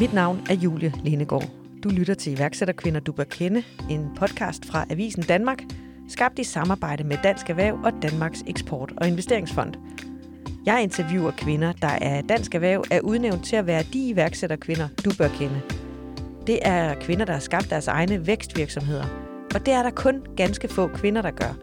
[0.00, 1.50] Mit navn er Julie Lenegård.
[1.84, 5.62] Du lytter til iværksætterkvinder, du bør kende, en podcast fra Avisen Danmark,
[6.08, 9.74] skabt i samarbejde med Dansk Erhverv og Danmarks Eksport- og Investeringsfond.
[10.66, 15.10] Jeg interviewer kvinder, der af Dansk Erhverv er udnævnt til at være de iværksætterkvinder, du
[15.18, 15.60] bør kende.
[16.46, 19.04] Det er kvinder, der har skabt deres egne vækstvirksomheder.
[19.54, 21.56] Og det er der kun ganske få kvinder, der gør.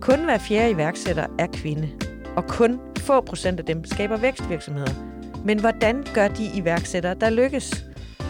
[0.00, 1.88] Kun hver fjerde iværksætter er kvinde.
[2.36, 5.07] Og kun få procent af dem skaber vækstvirksomheder.
[5.48, 7.84] Men hvordan gør de iværksættere, der lykkes?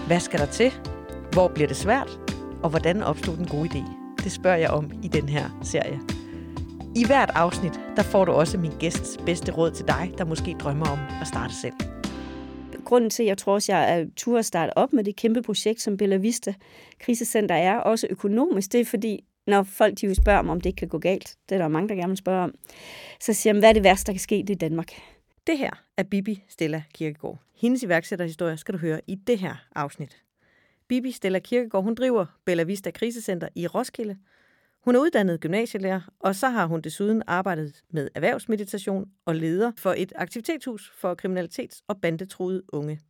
[0.06, 0.72] Hvad skal der til?
[1.32, 2.20] Hvor bliver det svært?
[2.62, 3.82] Og hvordan opstod den gode idé?
[4.24, 6.00] Det spørger jeg om i den her serie.
[6.96, 10.56] I hvert afsnit, der får du også min gæsts bedste råd til dig, der måske
[10.60, 11.72] drømmer om at starte selv.
[12.84, 15.42] Grunden til, at jeg tror også, jeg er tur at starte op med det kæmpe
[15.42, 16.54] projekt, som Bella Vista
[17.00, 20.66] Krisecenter er, også økonomisk, det er fordi, når folk de jo spørger mig, om det
[20.66, 22.54] ikke kan gå galt, det er der mange, der gerne vil spørge om,
[23.20, 24.92] så siger jeg, hvad er det værste, der kan ske, det i Danmark?
[25.48, 27.38] Det her er Bibi Stella Kirkegaard.
[27.54, 30.22] Hendes iværksætterhistorie skal du høre i det her afsnit.
[30.88, 34.18] Bibi Stella Kirkegaard, hun driver Bella Vista Krisecenter i Roskilde.
[34.84, 39.94] Hun er uddannet gymnasielærer, og så har hun desuden arbejdet med erhvervsmeditation og leder for
[39.96, 43.00] et aktivitetshus for kriminalitets- og bandetruede unge.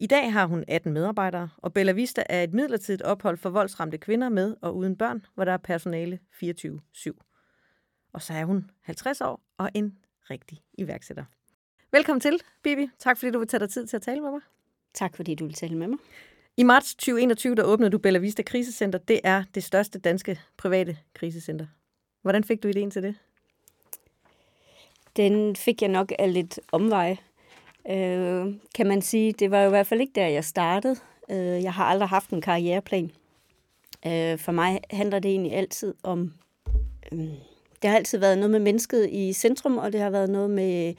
[0.00, 3.98] I dag har hun 18 medarbejdere, og Bella Vista er et midlertidigt ophold for voldsramte
[3.98, 8.10] kvinder med og uden børn, hvor der er personale 24-7.
[8.12, 9.98] Og så er hun 50 år og en
[10.30, 11.24] rigtig iværksætter.
[11.92, 12.88] Velkommen til, Bibi.
[12.98, 14.40] Tak fordi du vil tage dig tid til at tale med mig.
[14.94, 15.98] Tak fordi du vil tale med mig.
[16.56, 18.98] I marts 2021 der åbnede du Bella Vista Krisecenter.
[18.98, 21.66] Det er det største danske private krisecenter.
[22.22, 23.14] Hvordan fik du ideen til det?
[25.16, 27.18] Den fik jeg nok af lidt omveje.
[27.90, 30.96] Øh, kan man sige, det var jo i hvert fald ikke der, jeg startede.
[31.30, 33.10] Øh, jeg har aldrig haft en karriereplan.
[34.06, 36.34] Øh, for mig handler det egentlig altid om...
[37.12, 40.50] Øh, det har altid været noget med mennesket i centrum, og det har været noget
[40.50, 40.94] med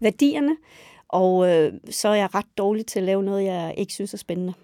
[0.00, 0.56] værdierne.
[1.08, 4.18] Og øh, så er jeg ret dårlig til at lave noget, jeg ikke synes er
[4.18, 4.54] spændende.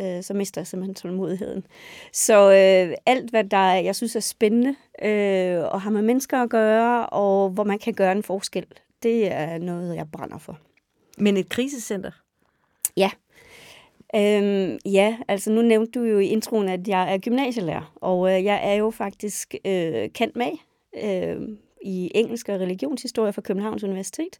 [0.00, 1.66] Øh, så mister jeg simpelthen tålmodigheden.
[2.12, 6.50] Så øh, alt, hvad der jeg synes er spændende, øh, og har med mennesker at
[6.50, 8.66] gøre, og hvor man kan gøre en forskel,
[9.02, 10.58] det er noget, jeg brænder for.
[11.18, 12.10] Men et krisecenter?
[12.96, 13.10] Ja.
[14.16, 18.44] Øhm, ja, altså nu nævnte du jo i introen, at jeg er gymnasielærer, og øh,
[18.44, 20.46] jeg er jo faktisk øh, kendt med
[21.04, 21.48] øh,
[21.82, 24.38] i engelsk og religionshistorie fra Københavns Universitet.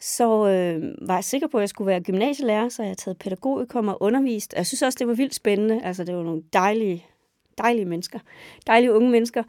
[0.00, 3.88] Så øh, var jeg sikker på, at jeg skulle være gymnasielærer, så jeg taget pædagogikum
[3.88, 4.54] og undervist.
[4.56, 5.80] Jeg synes også, det var vildt spændende.
[5.84, 7.06] Altså, det var nogle dejlige,
[7.58, 8.18] dejlige mennesker.
[8.66, 9.42] Dejlige unge mennesker.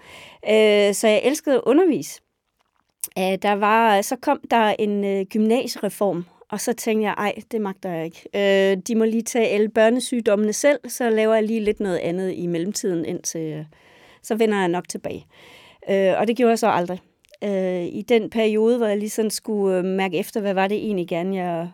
[0.50, 2.22] Øh, så jeg elskede at undervise.
[3.18, 7.62] Øh, der var, så kom der en øh, gymnasiereform, og så tænkte jeg, ej, det
[7.62, 8.28] magter jeg ikke.
[8.36, 12.34] Øh, de må lige tage alle børnesygdommene selv, så laver jeg lige lidt noget andet
[12.36, 13.66] i mellemtiden, indtil øh,
[14.22, 15.26] så vender jeg nok tilbage.
[15.26, 15.59] Øh,
[15.90, 17.00] Øh, og det gjorde jeg så aldrig.
[17.44, 20.78] Øh, I den periode, hvor jeg lige sådan skulle øh, mærke efter, hvad var det
[20.78, 21.70] egentlig gerne, jeg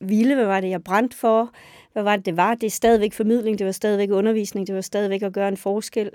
[0.00, 1.50] ville, hvad var det, jeg brændte for,
[1.92, 2.54] hvad var det, det var.
[2.54, 6.10] Det er stadigvæk formidling, det var stadigvæk undervisning, det var stadigvæk at gøre en forskel,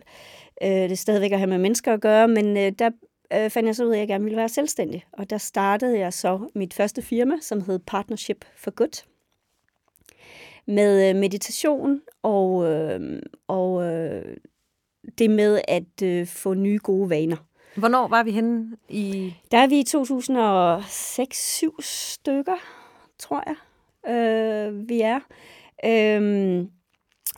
[0.63, 2.89] øh, det er stadigvæk at have med mennesker at gøre, men øh, der
[3.33, 5.05] øh, fandt jeg så ud af, at jeg gerne ville være selvstændig.
[5.11, 9.03] Og der startede jeg så mit første firma, som hed Partnership for Good,
[10.65, 14.37] med øh, meditation og, øh, og øh,
[15.17, 17.37] det med at øh, få nye gode vaner.
[17.75, 19.35] Hvornår var vi henne i...
[19.51, 19.85] Der er vi i
[21.77, 22.55] 2006-7 stykker,
[23.19, 23.55] tror jeg,
[24.15, 25.19] øh, vi er.
[25.85, 26.69] Øhm,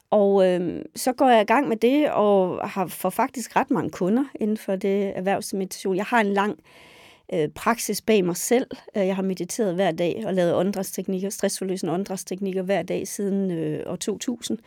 [0.10, 3.90] og øh, så går jeg i gang med det, og har får faktisk ret mange
[3.90, 5.96] kunder inden for det erhvervsmeditation.
[5.96, 6.93] Jeg har en lang øh,
[7.34, 8.68] Øh, praksis bag mig selv.
[8.98, 13.84] Øh, jeg har mediteret hver dag og lavet åndedrætsteknikker, stressforløsende åndedrætsteknikker hver dag siden øh,
[13.86, 14.58] år 2000.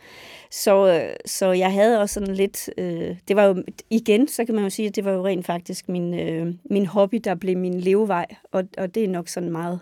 [0.51, 2.69] Så, øh, så jeg havde også sådan lidt...
[2.77, 5.45] Øh, det var jo igen, så kan man jo sige, at det var jo rent
[5.45, 8.25] faktisk min, øh, min hobby, der blev min levevej.
[8.51, 9.79] Og, og det er nok sådan meget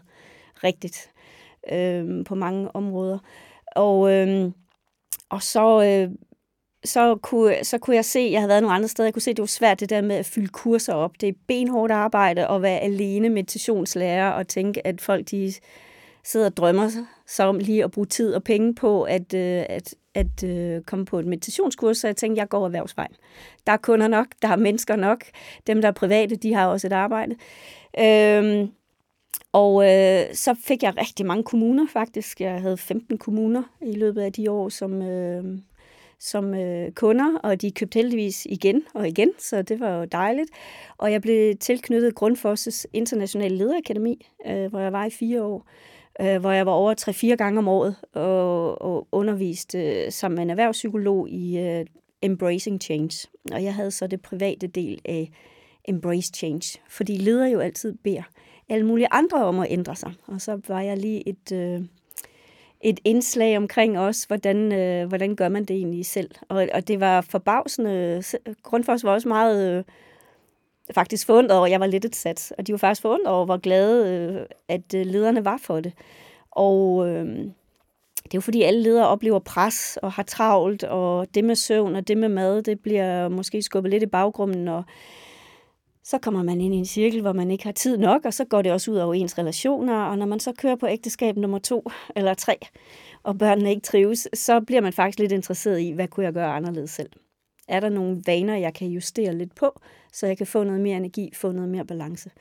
[0.64, 1.12] rigtigt
[1.72, 3.18] øh, på mange områder.
[3.76, 4.12] Og...
[4.12, 4.52] Øh,
[5.30, 6.12] og så, øh,
[6.86, 9.32] så, kunne, så kunne jeg se, jeg havde været nogle andre steder, jeg kunne se,
[9.32, 11.12] at det var svært det der med at fylde kurser op.
[11.22, 15.54] Det er benhårdt arbejde at være alene meditationslærer og tænke, at folk de
[16.24, 16.90] sidder og drømmer
[17.28, 21.06] sig om lige at bruge tid og penge på at, øh, at, at, at komme
[21.06, 23.16] på et meditationskurs, så jeg tænkte, jeg går erhvervsvejen.
[23.68, 25.24] Der er kunder nok, der er mennesker nok.
[25.68, 27.36] Dem, der er private, de har også et arbejde.
[28.00, 28.72] Øhm,
[29.52, 32.42] og øh, så fik jeg rigtig mange kommuner faktisk.
[32.42, 35.44] Jeg havde 15 kommuner i løbet af de år som, øh,
[36.20, 40.50] som øh, kunder, og de købte heldigvis igen og igen, så det var jo dejligt.
[40.98, 45.68] Og jeg blev tilknyttet Grundfosses Internationale Lederakademi, øh, hvor jeg var i fire år,
[46.22, 50.44] øh, hvor jeg var over tre-fire gange om året og, og underviste øh, sammen med
[50.44, 51.86] en erhvervspsykolog i øh,
[52.22, 53.28] Embracing Change.
[53.52, 55.32] Og jeg havde så det private del af
[55.88, 58.24] Embrace Change, fordi ledere jo altid beder
[58.70, 60.14] alle mulige andre om at ændre sig.
[60.28, 61.82] Og så var jeg lige et, øh,
[62.86, 66.30] et indslag omkring os, hvordan, øh, hvordan gør man det egentlig selv.
[66.50, 68.24] Og, og det var forbavsende.
[68.64, 69.78] Grundfos var også meget...
[69.78, 69.84] Øh,
[70.92, 73.58] faktisk forundret over, jeg var lidt et sats, og de var faktisk forundret over, hvor
[73.58, 75.94] glade, øh, at øh, lederne var for det.
[76.52, 77.26] Og øh,
[78.24, 81.96] det er jo fordi, alle ledere oplever pres og har travlt, og det med søvn
[81.96, 84.84] og det med mad, det bliver måske skubbet lidt i baggrunden, og
[86.06, 88.46] så kommer man ind i en cirkel, hvor man ikke har tid nok, og så
[88.46, 91.60] går det også ud over ens relationer, og når man så kører på ægteskab nummer
[91.60, 92.58] to eller tre,
[93.24, 96.54] og børnene ikke trives, så bliver man faktisk lidt interesseret i, hvad kunne jeg gøre
[96.54, 97.10] anderledes selv?
[97.68, 99.82] Er der nogle vaner, jeg kan justere lidt på,
[100.14, 102.32] så jeg kan få noget mere energi, få noget mere balance?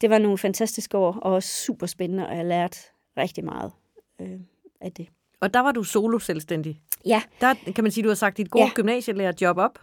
[0.00, 2.78] Det var nogle fantastiske år, og også super spændende, og jeg lærte
[3.16, 3.72] rigtig meget
[4.20, 4.40] øh,
[4.80, 5.08] af det.
[5.40, 6.80] Og der var du solo selvstændig?
[7.06, 7.22] Ja.
[7.40, 8.70] Der kan man sige, du har sagt dit gode ja.
[8.74, 9.78] gymnasielærer-job op?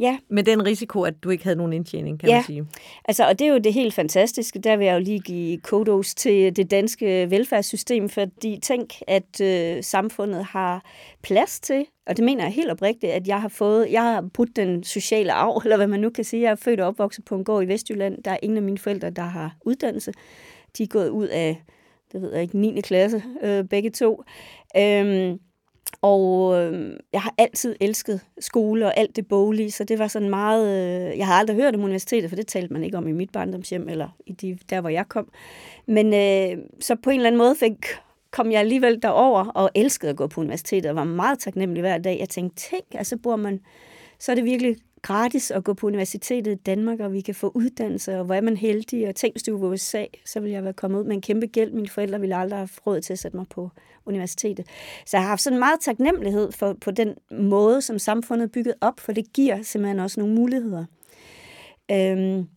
[0.00, 0.18] Ja.
[0.28, 2.34] Med den risiko, at du ikke havde nogen indtjening, kan ja.
[2.34, 2.66] man sige.
[3.04, 4.58] altså, og det er jo det helt fantastiske.
[4.58, 9.82] Der vil jeg jo lige give kodos til det danske velfærdssystem, fordi tænk, at øh,
[9.82, 10.84] samfundet har
[11.22, 14.56] plads til, og det mener jeg helt oprigtigt, at jeg har fået, jeg har brudt
[14.56, 16.42] den sociale arv, eller hvad man nu kan sige.
[16.42, 18.22] Jeg er født og opvokset på en gård i Vestjylland.
[18.22, 20.12] Der er ingen af mine forældre, der har uddannelse.
[20.78, 21.62] De er gået ud af,
[22.12, 22.80] det ved jeg ikke, 9.
[22.80, 24.22] klasse, øh, begge to.
[24.76, 25.38] Øhm,
[26.02, 30.30] og øh, jeg har altid elsket skole og alt det boglige, så det var sådan
[30.30, 30.66] meget...
[30.68, 33.30] Øh, jeg har aldrig hørt om universitetet, for det talte man ikke om i mit
[33.32, 35.30] barndomshjem, eller i de, der, hvor jeg kom.
[35.86, 37.86] Men øh, så på en eller anden måde fik,
[38.30, 41.98] kom jeg alligevel derover og elskede at gå på universitetet, og var meget taknemmelig hver
[41.98, 42.16] dag.
[42.20, 43.60] Jeg tænkte, tænk, altså bor man...
[44.18, 47.52] Så er det virkelig gratis at gå på universitetet i Danmark, og vi kan få
[47.54, 50.64] uddannelse, og hvor er man heldig, og tænk, hvis du var USA, så ville jeg
[50.64, 51.72] være kommet ud med en kæmpe gæld.
[51.72, 53.70] Mine forældre ville aldrig have råd til at sætte mig på
[54.06, 54.66] universitetet.
[55.06, 58.74] Så jeg har haft sådan meget taknemmelighed for, på den måde, som samfundet er bygget
[58.80, 60.84] op, for det giver simpelthen også nogle muligheder.
[61.90, 62.48] Øhm,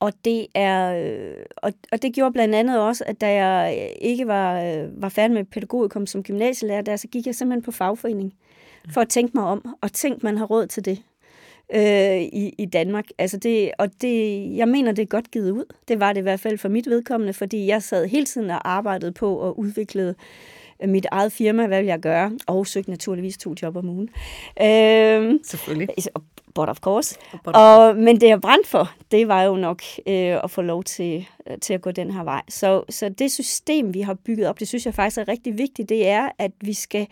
[0.00, 4.26] og det er øh, og, og det gjorde blandt andet også, at da jeg ikke
[4.26, 8.34] var, øh, var færdig med pædagogikum som gymnasielærer, der, så gik jeg simpelthen på fagforening
[8.90, 11.02] for at tænke mig om, og tænke, man har råd til det
[11.74, 13.04] øh, i, i Danmark.
[13.18, 15.64] Altså det, og det, jeg mener, det er godt givet ud.
[15.88, 18.68] Det var det i hvert fald for mit vedkommende, fordi jeg sad hele tiden og
[18.70, 20.14] arbejdede på at udvikle
[20.84, 24.08] mit eget firma, hvad vil jeg gøre, og søgte naturligvis to job om ugen.
[24.62, 25.88] Øh, Selvfølgelig.
[26.54, 27.18] But of course.
[27.44, 30.84] But og, men det jeg brændt for, det var jo nok øh, at få lov
[30.84, 32.42] til, øh, til at gå den her vej.
[32.48, 35.88] Så, så det system, vi har bygget op, det synes jeg faktisk er rigtig vigtigt,
[35.88, 37.06] det er, at vi skal...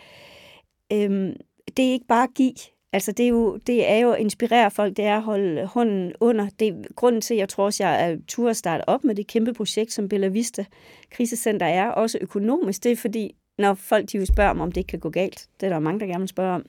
[0.92, 1.32] Øh,
[1.76, 2.52] det er ikke bare at give,
[2.96, 6.12] Altså det er, jo, det er jo at inspirere folk, det er at holde hånden
[6.20, 6.48] under.
[6.60, 9.14] Det er grunden til, at jeg tror også, jeg er tur at starte op med
[9.14, 10.64] det kæmpe projekt, som Bella Vista
[11.10, 12.84] Krisecenter er, også økonomisk.
[12.84, 15.46] Det er fordi, når folk de vil spørge om, om det ikke kan gå galt,
[15.60, 16.66] det er der mange, der gerne vil spørge om,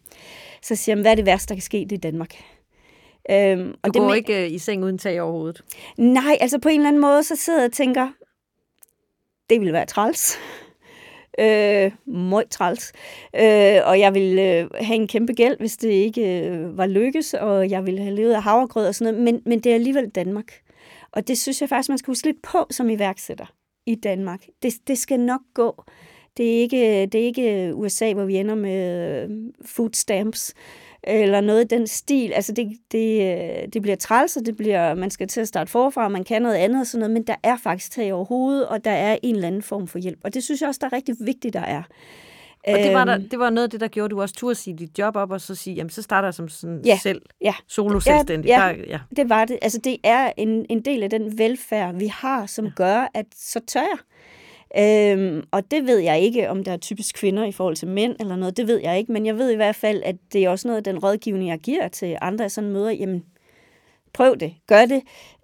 [0.61, 2.35] så siger jeg, hvad er det værste, der kan ske, det er Danmark.
[3.31, 5.63] Øhm, og du går det ikke øh, i seng uden tag over hovedet?
[5.97, 8.09] Nej, altså på en eller anden måde, så sidder jeg og tænker,
[9.49, 10.37] det ville være træls.
[11.39, 12.93] Øh, møg træls.
[13.35, 17.33] Øh, og jeg ville øh, have en kæmpe gæld, hvis det ikke øh, var lykkes,
[17.33, 20.09] og jeg ville have levet af havregrød og sådan noget, men, men det er alligevel
[20.09, 20.61] Danmark.
[21.11, 23.45] Og det synes jeg faktisk, man skal huske lidt på som iværksætter
[23.85, 24.45] i Danmark.
[24.63, 25.83] Det, det skal nok gå.
[26.37, 29.29] Det er, ikke, det er ikke øh, USA, hvor vi ender med øh,
[29.65, 30.53] food stamps
[31.07, 32.31] eller noget i den stil.
[32.33, 35.71] Altså det, det, øh, det bliver træls, og det bliver, man skal til at starte
[35.71, 38.25] forfra, og man kan noget andet og sådan noget, men der er faktisk tag over
[38.25, 40.19] hovedet, og der er en eller anden form for hjælp.
[40.23, 41.83] Og det synes jeg også, der er rigtig vigtigt, der er.
[42.67, 43.29] Og det var, der, øhm.
[43.29, 45.41] det var noget af det, der gjorde, du også turde sige dit job op, og
[45.41, 48.47] så sige, jamen så starter jeg som sådan ja, selv, ja, solo-selvstændig.
[48.49, 49.59] Ja, ja, der, ja, det var det.
[49.61, 52.71] Altså det er en, en del af den velfærd, vi har, som ja.
[52.75, 53.97] gør, at så tør jeg.
[54.77, 58.15] Øhm, og det ved jeg ikke, om der er typisk kvinder i forhold til mænd
[58.19, 58.57] eller noget.
[58.57, 60.77] Det ved jeg ikke, men jeg ved i hvert fald, at det er også noget
[60.77, 62.91] af den rådgivning, jeg giver til andre af sådan møder.
[62.91, 63.23] Jamen,
[64.13, 65.01] prøv det, gør det.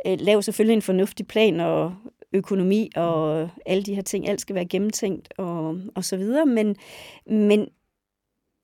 [0.07, 1.95] Øh, lav selvfølgelig en fornuftig plan og
[2.33, 4.29] økonomi og alle de her ting.
[4.29, 6.45] Alt skal være gennemtænkt og, og så videre.
[6.45, 6.75] Men,
[7.25, 7.67] men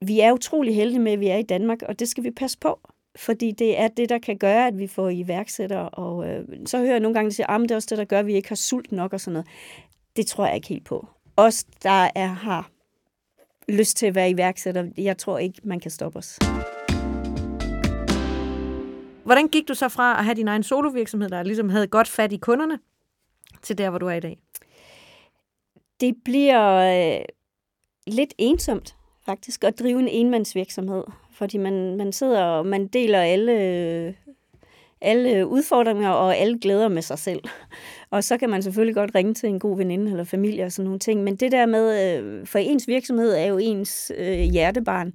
[0.05, 2.57] vi er utrolig heldige med, at vi er i Danmark, og det skal vi passe
[2.57, 2.79] på
[3.15, 5.89] fordi det er det, der kan gøre, at vi får iværksættere.
[5.89, 7.87] Og øh, så hører jeg nogle gange, at de siger, ah, at det er også
[7.89, 9.47] det, der gør, at vi ikke har sult nok og sådan noget.
[10.15, 11.07] Det tror jeg ikke helt på.
[11.37, 12.69] Os, der er, har
[13.71, 16.39] lyst til at være iværksætter, jeg tror ikke, man kan stoppe os.
[19.23, 22.33] Hvordan gik du så fra at have din egen solovirksomhed, der ligesom havde godt fat
[22.33, 22.79] i kunderne,
[23.61, 24.37] til der, hvor du er i dag?
[25.99, 26.75] Det bliver
[27.17, 27.25] øh,
[28.07, 31.03] lidt ensomt, faktisk, at drive en enmandsvirksomhed.
[31.31, 34.15] Fordi man, man sidder og man deler alle,
[35.01, 37.39] alle udfordringer og alle glæder med sig selv.
[38.11, 40.85] Og så kan man selvfølgelig godt ringe til en god veninde eller familie og sådan
[40.85, 41.23] nogle ting.
[41.23, 45.13] Men det der med, øh, for ens virksomhed er jo ens øh, hjertebarn.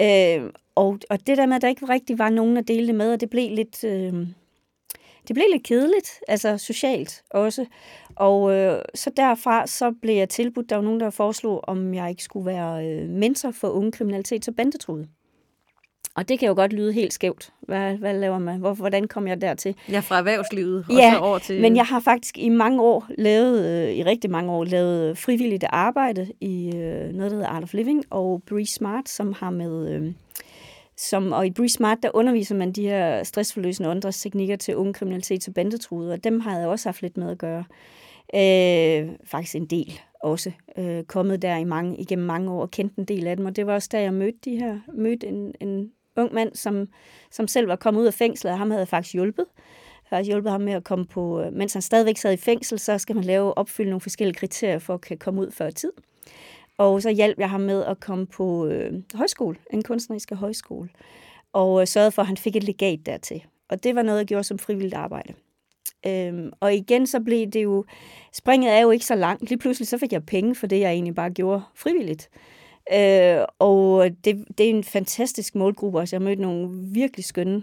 [0.00, 2.94] Øh, og, og det der med, at der ikke rigtig var nogen at dele det
[2.94, 3.84] med, og det blev lidt...
[3.84, 4.26] Øh,
[5.28, 7.66] det blev lidt kedeligt, altså socialt også.
[8.16, 12.10] Og øh, så derfra så blev jeg tilbudt, der var nogen, der foreslog, om jeg
[12.10, 15.08] ikke skulle være øh, mentor for unge kriminalitet og bandetrude.
[16.16, 17.52] Og det kan jo godt lyde helt skævt.
[17.60, 18.58] Hvad, hvad laver man?
[18.58, 19.74] Hvor, hvordan kom jeg dertil?
[19.90, 21.60] Ja, fra erhvervslivet og ja, så over til...
[21.60, 25.64] men jeg har faktisk i mange år lavet, øh, i rigtig mange år, lavet frivilligt
[25.68, 29.90] arbejde i øh, noget, der hedder Art of Living og Breeze Smart, som har med...
[29.90, 30.12] Øh,
[30.96, 35.42] som, og i Breeze Smart, der underviser man de her stressforløsende åndedrætsteknikker til unge kriminalitet
[35.42, 37.64] til bandetrude, og dem har jeg også haft lidt med at gøre.
[38.34, 40.52] Øh, faktisk en del også.
[40.78, 43.56] Øh, kommet der i mange, igennem mange år og kendt en del af dem, og
[43.56, 46.88] det var også da jeg mødte de her, mødte en, en ung mand, som,
[47.30, 49.46] som selv var kommet ud af fængslet, og ham havde jeg faktisk hjulpet.
[49.54, 52.36] Jeg har faktisk hjulpet ham med at komme på, øh, mens han stadigvæk sad i
[52.36, 55.70] fængsel, så skal man lave opfylde nogle forskellige kriterier for at kan komme ud før
[55.70, 55.92] tid.
[56.78, 60.88] Og så hjalp jeg ham med at komme på øh, højskole, en kunstnerisk højskole,
[61.52, 63.44] og øh, sørgede for, at han fik et legat dertil.
[63.68, 65.34] Og det var noget, jeg gjorde som frivilligt arbejde.
[66.06, 67.84] Øhm, og igen så blev det jo,
[68.32, 69.48] springet er jo ikke så langt.
[69.48, 72.28] Lige pludselig så fik jeg penge for det, jeg egentlig bare gjorde frivilligt.
[72.92, 76.16] Øh, og det, det er en fantastisk målgruppe også.
[76.16, 77.62] Jeg mødte nogle virkelig skønne.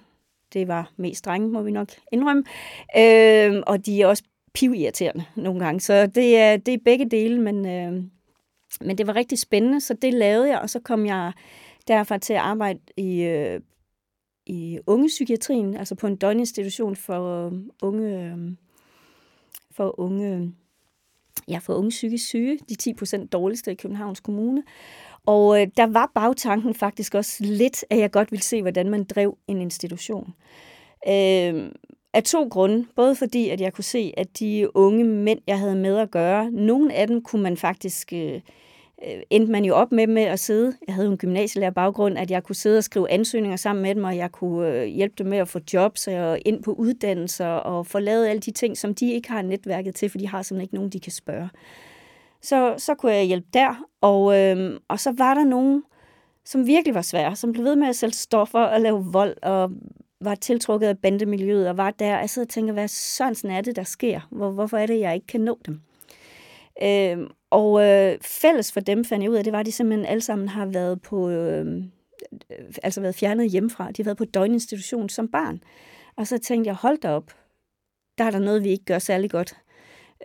[0.54, 2.44] Det var mest drenge, må vi nok indrømme.
[2.98, 4.24] Øh, og de er også
[4.54, 5.80] pivirriterende nogle gange.
[5.80, 8.04] Så det er, det er begge dele, men, øh,
[8.82, 11.32] men det var rigtig spændende, så det lavede jeg, og så kom jeg
[11.88, 13.62] derfra til at arbejde i, øh,
[14.46, 18.38] i ungepsykiatrien, altså på en døgninstitution for øh, unge, øh,
[19.72, 20.54] for unge,
[21.48, 24.64] ja, for unge psykisk syge, de 10 procent dårligste i Københavns Kommune.
[25.26, 29.04] Og øh, der var bagtanken faktisk også lidt, at jeg godt ville se, hvordan man
[29.04, 30.34] drev en institution.
[31.08, 31.72] Øh,
[32.14, 32.86] af to grunde.
[32.96, 36.52] Både fordi, at jeg kunne se, at de unge mænd, jeg havde med at gøre,
[36.52, 38.14] nogle af dem kunne man faktisk...
[38.14, 38.42] Øh,
[39.08, 40.74] øh, endte man jo op med med at sidde.
[40.88, 43.96] Jeg havde jo en gymnasielærer baggrund, at jeg kunne sidde og skrive ansøgninger sammen med
[43.96, 47.48] dem, og jeg kunne øh, hjælpe dem med at få jobs og ind på uddannelser
[47.48, 50.42] og få lavet alle de ting, som de ikke har netværket til, for de har
[50.42, 51.50] simpelthen ikke nogen, de kan spørge
[52.42, 53.86] så, så kunne jeg hjælpe der.
[54.02, 55.84] Og, øh, og så var der nogen,
[56.46, 59.72] som virkelig var svære, som blev ved med at sælge stoffer og lave vold, og
[60.22, 62.18] var tiltrukket af bandemiljøet, og var der.
[62.18, 64.28] Altså, jeg sidder og tænker, hvad sådan er det, der sker?
[64.32, 65.82] Hvor, hvorfor er det, jeg ikke kan nå dem?
[66.84, 67.18] Øh,
[67.50, 70.22] og øh, fælles for dem fandt jeg ud af, det var, at de simpelthen alle
[70.22, 71.84] sammen har været på, øh,
[72.84, 73.92] altså været fjernet hjemmefra.
[73.92, 75.64] De har været på døgninstitution som barn.
[76.16, 77.32] Og så tænkte jeg, hold da op,
[78.18, 79.56] der er der noget, vi ikke gør særlig godt.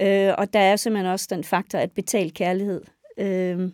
[0.00, 2.81] Øh, og der er simpelthen også den faktor, at betalt kærlighed
[3.19, 3.71] øh,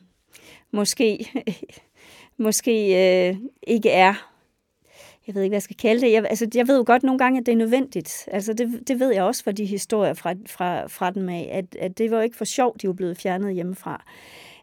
[0.70, 1.26] måske,
[2.46, 4.14] måske øh, ikke er
[5.26, 6.12] jeg ved ikke, hvad jeg skal kalde det.
[6.12, 8.28] Jeg, altså, jeg ved jo godt nogle gange, at det er nødvendigt.
[8.32, 11.76] Altså, det, det ved jeg også fra de historier fra, fra, fra dem af, at,
[11.80, 14.04] at det var ikke for sjovt, de var blevet fjernet hjemmefra.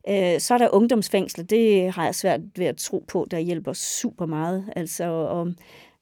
[0.10, 1.46] Øh, så er der ungdomsfængsler.
[1.46, 4.66] Det har jeg svært ved at tro på, der hjælper super meget.
[4.76, 5.54] Altså, og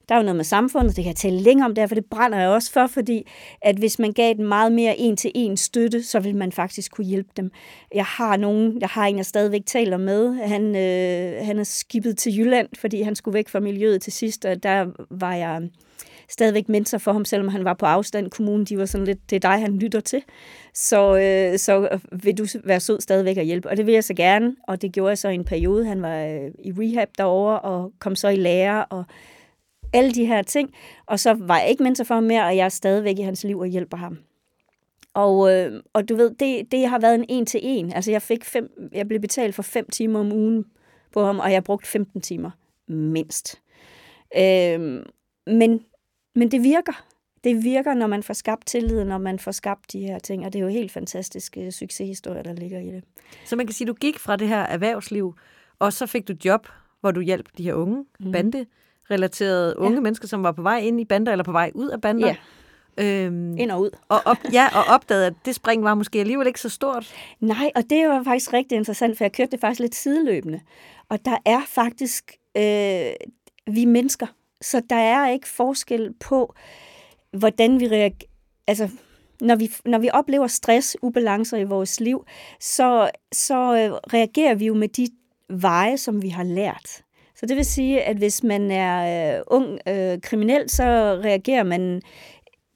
[0.10, 2.06] der er jo noget med samfundet, det kan jeg tale længere om der, for det
[2.06, 3.28] brænder jeg også for, fordi
[3.62, 7.30] at hvis man gav den meget mere en-til-en støtte, så vil man faktisk kunne hjælpe
[7.38, 7.52] dem.
[7.96, 12.18] Jeg har nogen, jeg har en, jeg stadigvæk taler med, han, øh, han er skibet
[12.18, 15.62] til Jylland, fordi han skulle væk fra miljøet til sidst, og der var jeg
[16.30, 18.32] stadigvæk mentor for ham, selvom han var på afstand.
[18.32, 20.24] Kommunen, de var sådan lidt, det er dig, han lytter til.
[20.74, 23.70] Så, øh, så vil du være sød stadigvæk at hjælpe.
[23.70, 25.86] Og det vil jeg så gerne, og det gjorde jeg så i en periode.
[25.86, 29.04] Han var øh, i rehab derover og kom så i lære, og
[29.98, 30.74] alle de her ting.
[31.06, 33.44] Og så var jeg ikke mentor for ham mere, og jeg er stadigvæk i hans
[33.44, 34.18] liv og hjælper ham.
[35.14, 37.94] Og, øh, og du ved, det, det har været en en til en.
[37.94, 40.66] Altså jeg, fik fem, jeg blev betalt for fem timer om ugen
[41.12, 42.52] på ham, og jeg har brugt 15 timer
[42.88, 43.62] mindst.
[44.38, 44.80] Øh,
[45.48, 45.82] men,
[46.36, 47.06] men det virker.
[47.44, 50.54] Det virker, når man får skabt tillid, når man får skabt de her ting, og
[50.54, 53.04] det er jo helt fantastiske succeshistorier, der ligger i det.
[53.46, 55.36] Så man kan sige, at du gik fra det her erhvervsliv,
[55.80, 56.68] og så fik du job,
[57.02, 58.32] hvor du hjalp de her unge mm.
[59.12, 60.02] Relaterede unge ja.
[60.02, 62.28] mennesker, som var på vej ind i bander eller på vej ud af bander.
[62.28, 62.36] Ja.
[63.00, 63.90] Øhm, ind og ud.
[64.10, 67.14] Og, op, ja, og opdagede, at det spring var måske alligevel ikke så stort.
[67.40, 70.60] Nej, og det var faktisk rigtig interessant, for jeg kørte det faktisk lidt sideløbende.
[71.10, 73.12] Og der er faktisk, øh,
[73.76, 74.28] vi mennesker,
[74.62, 76.54] så der er ikke forskel på,
[77.32, 78.30] hvordan vi reagerer.
[78.68, 78.90] Altså,
[79.42, 82.26] når vi, når vi oplever stress, ubalancer i vores liv,
[82.60, 85.08] så, så øh, reagerer vi jo med de
[85.50, 87.04] veje, som vi har lært.
[87.40, 90.84] Så det vil sige, at hvis man er øh, ung øh, kriminel, så
[91.24, 92.02] reagerer man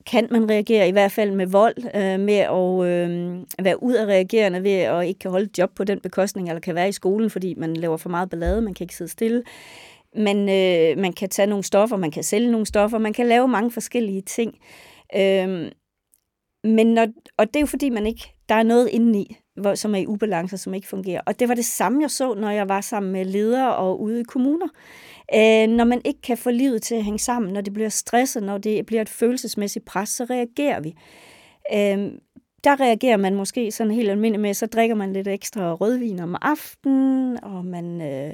[0.05, 4.05] kan man reagere i hvert fald med vold, øh, med at øh, være ud af
[4.05, 6.91] reagerende ved at ikke kan holde et job på den bekostning, eller kan være i
[6.91, 9.43] skolen, fordi man laver for meget ballade, man kan ikke sidde stille.
[10.15, 13.47] Man, øh, man kan tage nogle stoffer, man kan sælge nogle stoffer, man kan lave
[13.47, 14.57] mange forskellige ting.
[15.15, 15.71] Øh,
[16.63, 19.95] men når, og det er jo fordi, man ikke, der er noget indeni, hvor, som
[19.95, 21.21] er i ubalance, som ikke fungerer.
[21.25, 24.19] Og det var det samme, jeg så, når jeg var sammen med ledere og ude
[24.19, 24.67] i kommuner.
[25.35, 28.43] Øh, når man ikke kan få livet til at hænge sammen, når det bliver stresset,
[28.43, 30.95] når det bliver et følelsesmæssigt pres, så reagerer vi.
[31.73, 32.11] Øh,
[32.63, 36.35] der reagerer man måske sådan helt almindeligt med, så drikker man lidt ekstra rødvin om
[36.41, 38.01] aftenen, og man...
[38.01, 38.33] Øh,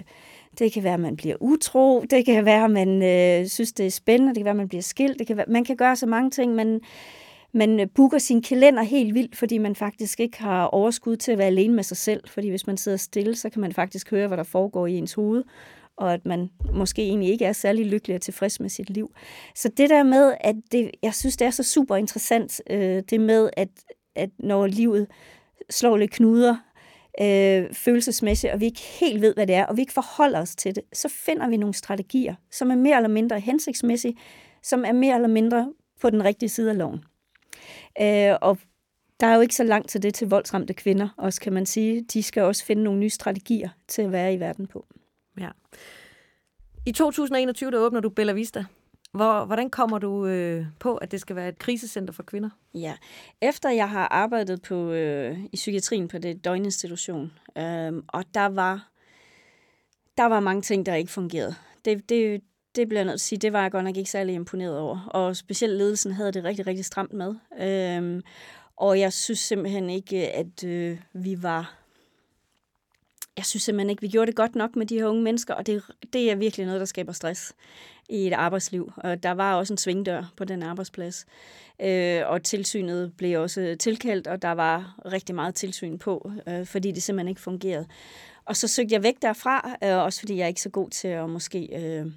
[0.59, 2.01] det kan være, at man bliver utro.
[2.01, 4.29] Det kan være, at man øh, synes, det er spændende.
[4.33, 5.19] Det kan være, at man bliver skilt.
[5.19, 6.55] Det kan være, man kan gøre så mange ting.
[6.55, 6.81] men
[7.57, 11.37] man øh, booker sin kalender helt vildt, fordi man faktisk ikke har overskud til at
[11.37, 12.21] være alene med sig selv.
[12.27, 15.13] Fordi hvis man sidder stille, så kan man faktisk høre, hvad der foregår i ens
[15.13, 15.43] hoved
[15.97, 19.11] og at man måske egentlig ikke er særlig lykkelig og tilfreds med sit liv.
[19.55, 23.21] Så det der med, at det, jeg synes, det er så super interessant, øh, det
[23.21, 23.69] med, at,
[24.15, 25.07] at når livet
[25.69, 26.55] slår lidt knuder,
[27.21, 30.55] øh, følelsesmæssigt, og vi ikke helt ved, hvad det er, og vi ikke forholder os
[30.55, 34.17] til det, så finder vi nogle strategier, som er mere eller mindre hensigtsmæssige,
[34.63, 37.03] som er mere eller mindre på den rigtige side af loven.
[38.01, 38.57] Øh, og
[39.19, 42.01] der er jo ikke så langt til det til voldsramte kvinder, også kan man sige.
[42.01, 44.85] De skal også finde nogle nye strategier til at være i verden på.
[45.39, 45.49] Ja.
[46.85, 48.65] I 2021, der åbner du Bella Vista.
[49.11, 52.49] Hvor, hvordan kommer du øh, på, at det skal være et krisecenter for kvinder?
[52.73, 52.93] Ja,
[53.41, 58.91] efter jeg har arbejdet på øh, i psykiatrien på det døgninstitution, øh, og der var
[60.17, 61.55] der var mange ting, der ikke fungerede.
[61.85, 62.41] Det, det,
[62.77, 64.79] det bliver jeg nødt til at sige, det var jeg godt nok ikke særlig imponeret
[64.79, 65.07] over.
[65.07, 67.35] Og specielt ledelsen havde det rigtig, rigtig stramt med.
[67.61, 68.21] Øhm,
[68.77, 71.77] og jeg synes simpelthen ikke, at øh, vi var
[73.37, 75.67] jeg synes simpelthen ikke, vi gjorde det godt nok med de her unge mennesker, og
[75.67, 77.53] det, det er virkelig noget, der skaber stress
[78.09, 78.91] i et arbejdsliv.
[78.97, 81.25] Og der var også en svingdør på den arbejdsplads,
[81.81, 86.91] øh, og tilsynet blev også tilkaldt, og der var rigtig meget tilsyn på, øh, fordi
[86.91, 87.87] det simpelthen ikke fungerede.
[88.45, 91.07] Og så søgte jeg væk derfra, øh, også fordi jeg er ikke så god til
[91.07, 91.69] at måske...
[91.75, 92.11] Øh,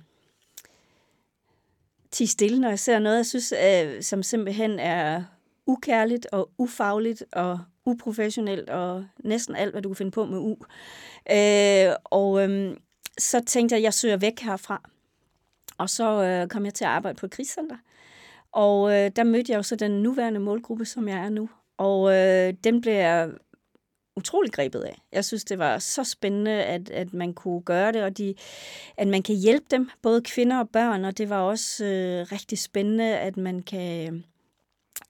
[2.10, 5.24] tige stille, når jeg ser noget, jeg synes, øh, som simpelthen er
[5.66, 10.56] ukærligt og ufagligt og uprofessionelt og næsten alt, hvad du kan finde på med u.
[11.32, 12.76] Øh, og øh,
[13.18, 14.90] så tænkte jeg, at jeg søger væk herfra.
[15.78, 17.76] Og så øh, kom jeg til at arbejde på et krigscenter.
[18.52, 21.50] Og øh, der mødte jeg jo så den nuværende målgruppe, som jeg er nu.
[21.78, 23.30] Og øh, den blev jeg
[24.20, 24.98] utrolig grebet af.
[25.12, 28.34] Jeg synes, det var så spændende, at, at man kunne gøre det, og de,
[28.96, 32.58] at man kan hjælpe dem, både kvinder og børn, og det var også øh, rigtig
[32.58, 34.24] spændende, at man kan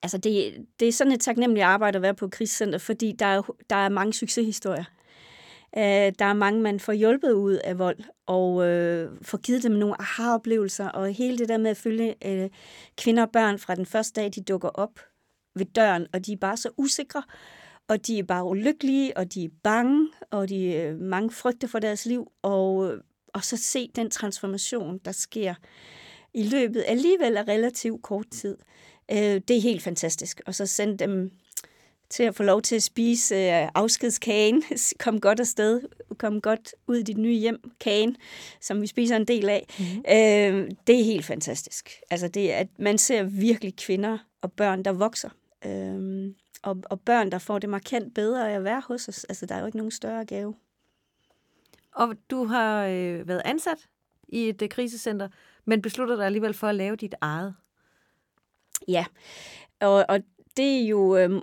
[0.03, 3.25] altså det, det er sådan et taknemmeligt arbejde at være på krisecenter, krigscenter, fordi der
[3.25, 4.83] er, der er mange succeshistorier.
[5.77, 9.71] Øh, der er mange, man får hjulpet ud af vold, og øh, får givet dem
[9.71, 12.49] nogle aha-oplevelser, og hele det der med at følge øh,
[12.97, 14.99] kvinder og børn fra den første dag, de dukker op
[15.55, 17.23] ved døren, og de er bare så usikre,
[17.91, 21.79] og de er bare ulykkelige, og de er bange, og de uh, mange frygter for
[21.79, 22.93] deres liv, og,
[23.33, 25.53] og så se den transformation, der sker
[26.33, 28.57] i løbet alligevel af relativt kort tid.
[29.11, 30.41] Øh, det er helt fantastisk.
[30.45, 31.31] Og så sende dem
[32.09, 34.63] til at få lov til at spise øh, afskedskagen.
[35.03, 35.81] Kom godt afsted.
[36.17, 37.71] Kom godt ud i dit nye hjem.
[37.79, 38.17] Kagen,
[38.61, 39.65] som vi spiser en del af.
[39.79, 40.03] Mm-hmm.
[40.09, 41.99] Øh, det er helt fantastisk.
[42.11, 45.29] Altså det at man ser virkelig kvinder og børn, der vokser.
[45.65, 49.23] Øh, og, og børn, der får det markant bedre af at være hos os.
[49.23, 50.55] Altså, der er jo ikke nogen større gave.
[51.91, 53.87] Og du har øh, været ansat
[54.27, 55.27] i et øh, krisecenter,
[55.65, 57.55] men beslutter dig alligevel for at lave dit eget.
[58.87, 59.05] Ja,
[59.79, 60.19] og, og
[60.57, 61.17] det er jo...
[61.17, 61.41] Øh,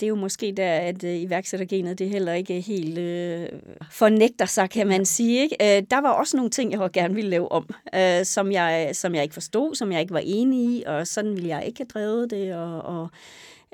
[0.00, 3.48] det er jo måske der, at øh, iværksættergenet det heller ikke helt øh,
[3.90, 5.42] fornægter sig, kan man sige.
[5.42, 5.56] Ikke?
[5.60, 9.14] Øh, der var også nogle ting, jeg gerne ville lave om, øh, som, jeg, som
[9.14, 11.86] jeg ikke forstod, som jeg ikke var enig i, og sådan ville jeg ikke have
[11.86, 12.54] drevet det.
[12.54, 13.10] Og, og,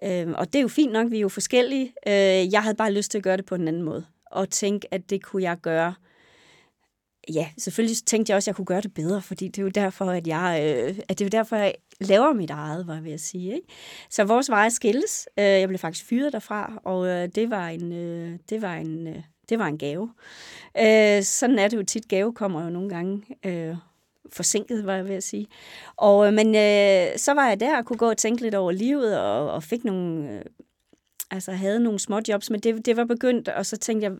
[0.05, 1.95] øh, og det er jo fint nok, vi er jo forskellige.
[2.07, 4.95] Øh, jeg havde bare lyst til at gøre det på en anden måde, og tænke,
[4.95, 5.95] at det kunne jeg gøre
[7.35, 9.69] ja, selvfølgelig tænkte jeg også, at jeg kunne gøre det bedre, fordi det er jo
[9.69, 13.05] derfor, at jeg, øh, at det er jo derfor, jeg laver mit eget, var jeg
[13.05, 13.55] ved at sige.
[13.55, 13.67] Ikke?
[14.11, 15.29] Så vores veje skilles.
[15.39, 19.07] Øh, jeg blev faktisk fyret derfra, og øh, det var en, øh, det var en,
[19.07, 20.13] øh, det var en gave.
[20.79, 22.09] Øh, sådan er det jo tit.
[22.09, 23.77] Gave kommer jo nogle gange øh,
[24.33, 25.47] forsinket, var jeg ved at sige.
[25.97, 28.73] Og, øh, men øh, så var jeg der og kunne gå og tænke lidt over
[28.73, 30.33] livet, og, og fik nogle...
[30.33, 30.43] Øh,
[31.31, 34.17] altså havde nogle små jobs, men det, det var begyndt, og så tænkte jeg,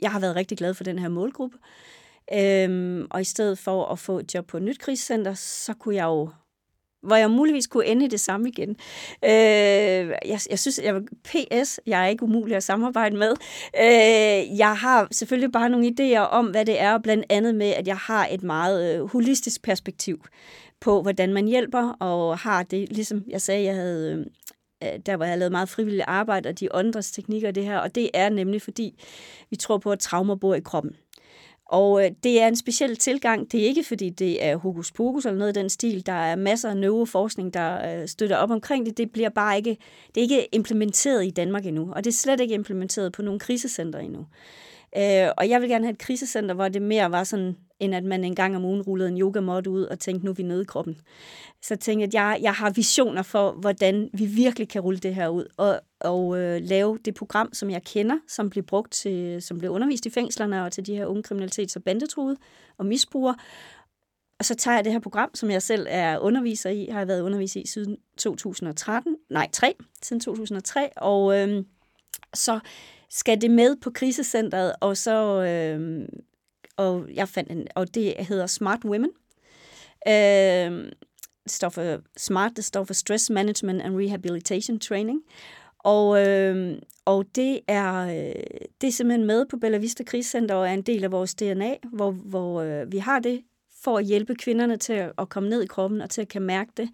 [0.00, 1.58] jeg har været rigtig glad for den her målgruppe.
[2.32, 5.94] Øhm, og i stedet for at få et job på et nyt krigscenter, så kunne
[5.94, 6.30] jeg jo
[7.04, 8.70] hvor jeg muligvis kunne ende i det samme igen.
[9.24, 13.30] Øh, jeg, jeg synes, jeg PS, jeg er ikke umulig at samarbejde med.
[13.80, 17.86] Øh, jeg har selvfølgelig bare nogle idéer om, hvad det er, blandt andet med, at
[17.86, 20.24] jeg har et meget øh, holistisk perspektiv
[20.80, 24.26] på, hvordan man hjælper, og har det, ligesom jeg sagde, jeg havde øh,
[24.88, 27.78] øh der hvor jeg har lavet meget frivilligt arbejde, og de åndres teknikker det her,
[27.78, 29.02] og det er nemlig fordi,
[29.50, 30.96] vi tror på, at traumer bor i kroppen.
[31.66, 33.52] Og øh, det er en speciel tilgang.
[33.52, 36.06] Det er ikke, fordi det er hokus pokus eller noget i den stil.
[36.06, 38.98] Der er masser af neuroforskning, der øh, støtter op omkring det.
[38.98, 39.76] Det bliver bare ikke,
[40.14, 41.92] det er ikke implementeret i Danmark endnu.
[41.92, 44.26] Og det er slet ikke implementeret på nogle krisecenter endnu.
[44.96, 48.04] Øh, og jeg vil gerne have et krisecenter, hvor det mere var sådan end at
[48.04, 50.62] man en gang om ugen rullede en yogamåt ud og tænkte, nu er vi nede
[50.62, 50.96] i kroppen.
[51.62, 55.14] Så tænkte jeg, at jeg, jeg har visioner for, hvordan vi virkelig kan rulle det
[55.14, 59.42] her ud, og, og øh, lave det program, som jeg kender, som blev brugt til,
[59.42, 62.36] som blev undervist i fængslerne og til de her unge kriminalitets- og bandetruede
[62.78, 63.36] og misbrugere.
[64.38, 67.08] Og så tager jeg det her program, som jeg selv er underviser i, har jeg
[67.08, 71.64] været underviser i siden 2013, nej 3, siden 2003, og øh,
[72.34, 72.60] så
[73.10, 76.08] skal det med på krisecentret, og så øh,
[76.76, 79.10] og jeg fandt en, og det hedder Smart Women.
[80.08, 80.92] Øhm, øh,
[81.44, 85.20] det står for SMART, det står for Stress Management and Rehabilitation Training.
[85.78, 88.42] Og, øh, og det, er, øh,
[88.80, 91.74] det er simpelthen med på Bella Vista Krigscenter og er en del af vores DNA,
[91.92, 93.42] hvor, hvor øh, vi har det
[93.82, 96.42] for at hjælpe kvinderne til at, at komme ned i kroppen og til at kan
[96.42, 96.88] mærke det.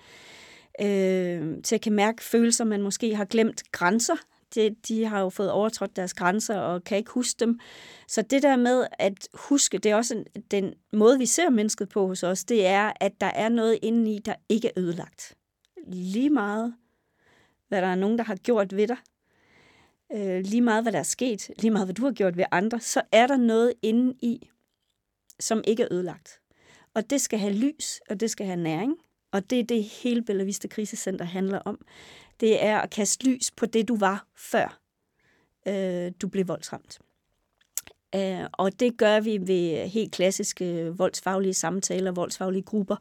[0.80, 4.16] Øh, til at kan mærke følelser, man måske har glemt grænser
[4.54, 7.60] de, de har jo fået overtrådt deres grænser og kan ikke huske dem.
[8.08, 11.88] Så det der med at huske, det er også en, den måde, vi ser mennesket
[11.88, 15.36] på hos os, det er, at der er noget indeni, der ikke er ødelagt.
[15.86, 16.74] Lige meget,
[17.68, 18.96] hvad der er nogen, der har gjort ved dig,
[20.12, 22.80] øh, lige meget, hvad der er sket, lige meget, hvad du har gjort ved andre,
[22.80, 24.50] så er der noget indeni,
[25.40, 26.40] som ikke er ødelagt.
[26.94, 28.96] Og det skal have lys, og det skal have næring.
[29.32, 31.78] Og det er det, hele Bellavista Krisecenter handler om
[32.40, 34.80] det er at kaste lys på det, du var før
[35.66, 36.98] øh, du blev voldsramt.
[38.16, 42.96] Uh, og det gør vi ved helt klassiske voldsfaglige samtaler, voldsfaglige grupper.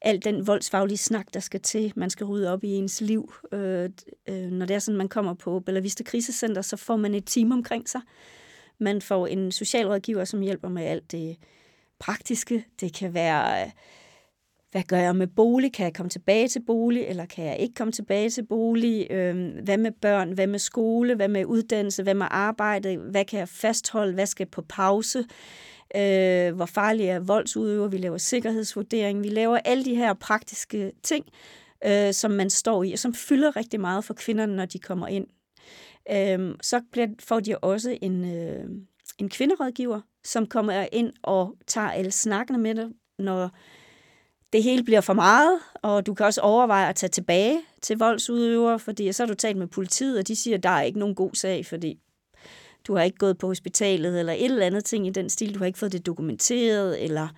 [0.00, 3.32] Al den voldsfaglige snak, der skal til, man skal rydde op i ens liv.
[3.52, 7.14] Uh, uh, når det er sådan, man kommer på Bella Vista Krisecenter, så får man
[7.14, 8.00] et team omkring sig.
[8.78, 11.36] Man får en socialrådgiver, som hjælper med alt det
[11.98, 12.64] praktiske.
[12.80, 13.70] Det kan være...
[14.70, 15.72] Hvad gør jeg med bolig?
[15.72, 19.06] Kan jeg komme tilbage til bolig, eller kan jeg ikke komme tilbage til bolig?
[19.10, 20.32] Øh, hvad med børn?
[20.32, 21.14] Hvad med skole?
[21.14, 22.02] Hvad med uddannelse?
[22.02, 22.96] Hvad med arbejde?
[22.96, 24.14] Hvad kan jeg fastholde?
[24.14, 25.18] Hvad skal på pause?
[25.96, 27.88] Øh, hvor farlig er voldsudøver?
[27.88, 29.22] Vi laver sikkerhedsvurdering.
[29.22, 31.24] Vi laver alle de her praktiske ting,
[31.86, 35.08] øh, som man står i, og som fylder rigtig meget for kvinderne, når de kommer
[35.08, 35.26] ind.
[36.12, 38.64] Øh, så bliver, får de også en, øh,
[39.18, 43.50] en kvinderådgiver, som kommer ind og tager alle snakkene med dig, når
[44.52, 48.78] det hele bliver for meget, og du kan også overveje at tage tilbage til voldsudøver,
[48.78, 51.14] fordi så har du talt med politiet, og de siger, at der er ikke nogen
[51.14, 51.98] god sag, fordi
[52.86, 55.58] du har ikke gået på hospitalet, eller et eller andet ting i den stil, du
[55.58, 57.28] har ikke fået det dokumenteret, eller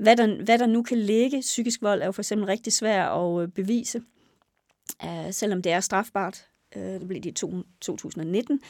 [0.00, 1.40] hvad der, hvad der nu kan ligge.
[1.40, 4.02] Psykisk vold er jo for eksempel rigtig svært at øh, bevise,
[5.04, 6.46] uh, selvom det er strafbart.
[6.76, 7.32] Uh, det blev det i
[7.80, 8.60] 2019.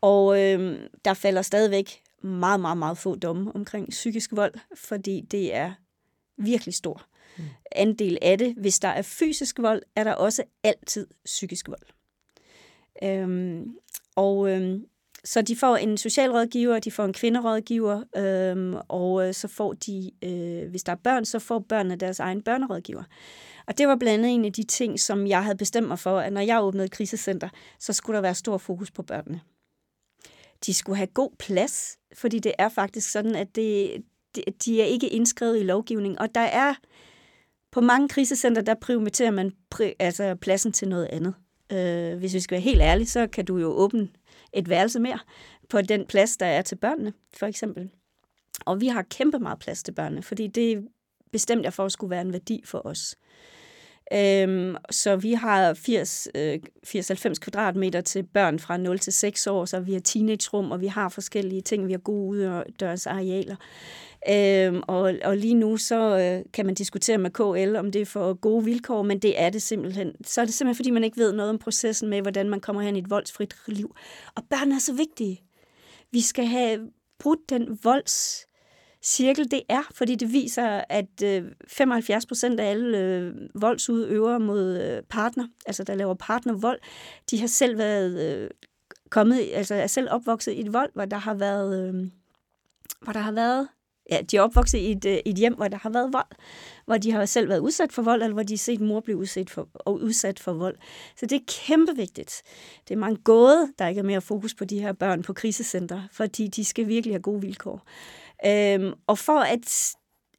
[0.00, 0.36] Og uh,
[1.04, 5.72] der falder stadigvæk meget, meget, meget få domme omkring psykisk vold, fordi det er
[6.38, 7.06] virkelig stor
[7.38, 7.44] mm.
[7.72, 8.54] andel af det.
[8.54, 11.86] Hvis der er fysisk vold, er der også altid psykisk vold.
[13.02, 13.76] Øhm,
[14.16, 14.84] og øhm,
[15.24, 20.10] så de får en socialrådgiver, de får en kvinderådgiver, øhm, og øh, så får de,
[20.24, 23.02] øh, hvis der er børn, så får børnene deres egen børnerådgiver.
[23.66, 26.18] Og det var blandt andet en af de ting, som jeg havde bestemt mig for,
[26.18, 27.48] at når jeg åbnede krisecenter,
[27.78, 29.40] så skulle der være stor fokus på børnene.
[30.66, 33.90] De skulle have god plads, fordi det er faktisk sådan, at det,
[34.64, 36.18] de er ikke indskrevet i lovgivningen.
[36.18, 36.74] og der er
[37.70, 41.34] på mange krisecenter, der prioriterer man pri, altså pladsen til noget andet.
[41.72, 44.08] Øh, hvis vi skal være helt ærlige, så kan du jo åbne
[44.52, 45.18] et værelse mere
[45.68, 47.90] på den plads, der er til børnene, for eksempel.
[48.66, 50.88] Og vi har kæmpe meget plads til børnene, fordi det
[51.32, 53.16] bestemt jeg for at skulle være en værdi for os.
[54.12, 59.64] Øhm, så vi har 80, øh, 80-90 kvadratmeter til børn fra 0 til 6 år,
[59.64, 63.56] så vi har teenagerum, og vi har forskellige ting, vi har gode udendørs arealer.
[64.30, 68.06] Øhm, og, og lige nu så øh, kan man diskutere med KL, om det er
[68.06, 70.12] for gode vilkår, men det er det simpelthen.
[70.24, 72.82] Så er det simpelthen, fordi man ikke ved noget om processen med, hvordan man kommer
[72.82, 73.96] hen i et voldsfrit liv.
[74.34, 75.42] Og børn er så vigtige.
[76.12, 76.80] Vi skal have
[77.18, 78.47] brudt den volds
[79.02, 84.80] cirkel det er, fordi det viser, at øh, 75 procent af alle øh, voldsudøvere mod
[84.80, 86.78] øh, partner, altså der laver partnervold,
[87.30, 88.50] de har selv været øh,
[89.10, 92.10] kommet, altså er selv opvokset i et vold, hvor der har været, øh,
[93.02, 93.68] hvor der har været
[94.10, 96.32] ja, de er opvokset i et, øh, et hjem, hvor der har været vold,
[96.86, 99.16] hvor de har selv været udsat for vold, eller hvor de har set mor blive
[99.16, 100.76] udsat for, og udsat for vold.
[101.16, 102.42] Så det er kæmpe vigtigt.
[102.88, 106.02] Det er mange gåde, der ikke er mere fokus på de her børn på krisecenter,
[106.12, 107.82] fordi de skal virkelig have gode vilkår.
[108.46, 109.94] Øhm, og for at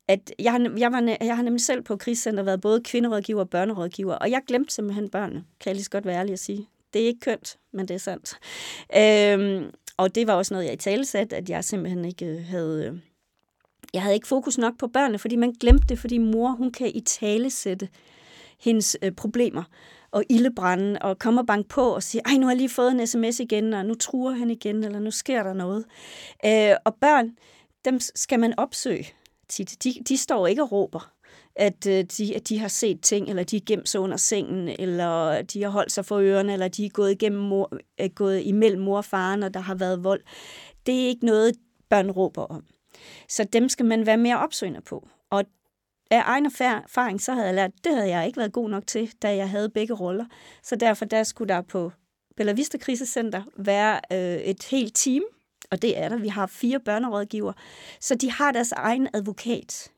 [0.10, 3.50] at jeg, har, jeg, var, jeg har nemlig selv på krisecenter været både kvinderådgiver og
[3.50, 6.68] børnerådgiver, og jeg glemte simpelthen børnene, kan jeg lige så godt være ærlig at sige.
[6.94, 8.40] Det er ikke kønt, men det er sandt.
[8.98, 12.46] Øhm, og det var også noget, jeg i tale satte, at jeg simpelthen ikke øh,
[12.46, 12.86] havde...
[12.86, 13.00] Øh,
[13.94, 16.92] jeg havde ikke fokus nok på børnene, fordi man glemte det, fordi mor, hun kan
[16.96, 17.90] i tale sætte
[18.60, 19.64] hendes øh, problemer
[20.12, 22.92] og ildebrænde, og komme og banke på og sige, ej, nu har jeg lige fået
[22.92, 25.86] en sms igen, og nu truer han igen, eller nu sker der noget.
[26.46, 27.32] Øh, og børn,
[27.86, 29.08] dem skal man opsøge.
[29.48, 29.84] tit.
[29.84, 31.14] De, de står ikke og råber,
[31.56, 34.68] at, øh, de, at de har set ting, eller de er gemt sig under sengen,
[34.80, 38.42] eller de har holdt sig for ørerne, eller de er gået, igennem mor, er gået
[38.46, 40.22] imellem mor og faren, og der har været vold.
[40.86, 41.56] Det er ikke noget,
[41.90, 42.66] børn råber om.
[43.30, 45.08] Så dem skal man være mere opsøgende på.
[45.30, 45.44] Og
[46.12, 49.12] af egen erfaring, så havde jeg lært, det havde jeg ikke været god nok til,
[49.22, 50.26] da jeg havde begge roller.
[50.64, 51.92] Så derfor der skulle der på
[52.38, 55.24] Bella Vista Krisecenter være øh, et helt team,
[55.72, 56.18] og det er der.
[56.18, 57.54] Vi har fire børnerådgiver,
[58.00, 59.92] så de har deres egen advokat.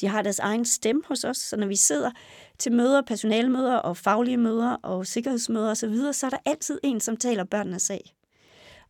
[0.00, 2.10] De har deres egen stemme hos os, så når vi sidder
[2.58, 6.80] til møder, personalemøder og faglige møder og sikkerhedsmøder osv., så, videre, så er der altid
[6.82, 8.14] en, som taler børnenes sag.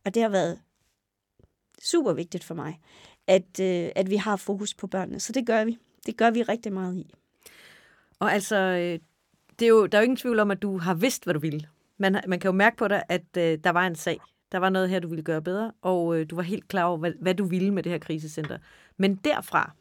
[0.05, 0.59] Og det har været
[1.83, 2.79] super vigtigt for mig,
[3.27, 5.19] at, øh, at vi har fokus på børnene.
[5.19, 5.77] Så det gør vi.
[6.05, 7.13] Det gør vi rigtig meget i.
[8.19, 8.99] Og altså, øh,
[9.59, 11.39] det er jo, der er jo ingen tvivl om, at du har vidst, hvad du
[11.39, 11.69] ville.
[11.97, 14.19] Man, man kan jo mærke på dig, at øh, der var en sag.
[14.51, 16.97] Der var noget her, du ville gøre bedre, og øh, du var helt klar over,
[16.97, 18.57] hvad, hvad du ville med det her krisecenter.
[18.97, 19.71] Men derfra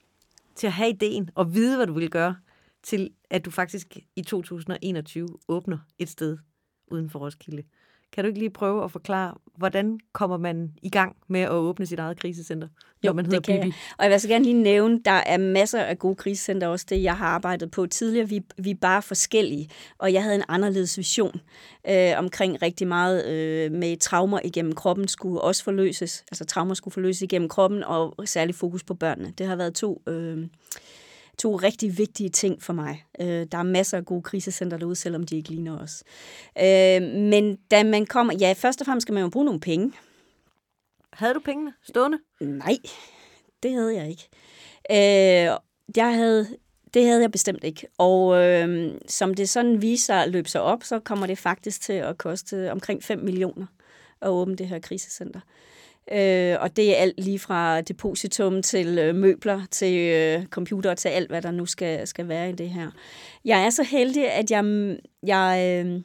[0.55, 2.37] til at have ideen og vide, hvad du ville gøre,
[2.83, 6.39] til at du faktisk i 2021 åbner et sted
[6.87, 7.63] uden for Roskilde.
[8.17, 11.87] Kan du ikke lige prøve at forklare, hvordan kommer man i gang med at åbne
[11.87, 12.69] sit eget krisecenter,
[13.03, 13.67] når jo, man hedder det kan Bibi?
[13.67, 13.75] Jeg.
[13.99, 17.03] Og jeg vil så gerne lige nævne, der er masser af gode krisecenter, også det,
[17.03, 18.29] jeg har arbejdet på tidligere.
[18.29, 21.41] Vi, vi er bare forskellige, og jeg havde en anderledes vision
[21.89, 26.25] øh, omkring rigtig meget øh, med traumer igennem kroppen skulle også forløses.
[26.31, 29.33] Altså traumer skulle forløses igennem kroppen, og særlig fokus på børnene.
[29.39, 30.03] Det har været to...
[30.09, 30.47] Øh,
[31.39, 33.05] to rigtig vigtige ting for mig.
[33.21, 36.05] Øh, der er masser af gode krisecenter derude, selvom de ikke ligner os.
[36.59, 38.35] Øh, men da man kommer...
[38.41, 39.93] Ja, først og fremmest skal man jo bruge nogle penge.
[41.13, 42.19] Havde du pengene stående?
[42.41, 42.77] Nej,
[43.63, 44.29] det havde jeg ikke.
[44.91, 45.59] Øh,
[45.97, 46.47] jeg havde,
[46.95, 47.87] det havde jeg bestemt ikke.
[47.99, 51.93] Og øh, som det sådan viser at løbe sig op, så kommer det faktisk til
[51.93, 53.67] at koste omkring 5 millioner
[54.21, 55.41] at åbne det her krisecenter.
[55.41, 55.76] Øh,
[56.13, 61.09] Øh, og det er alt lige fra depositum til øh, møbler, til øh, computer, til
[61.09, 62.91] alt, hvad der nu skal, skal være i det her.
[63.45, 64.65] Jeg er så heldig, at jeg,
[65.27, 66.03] jeg, øh,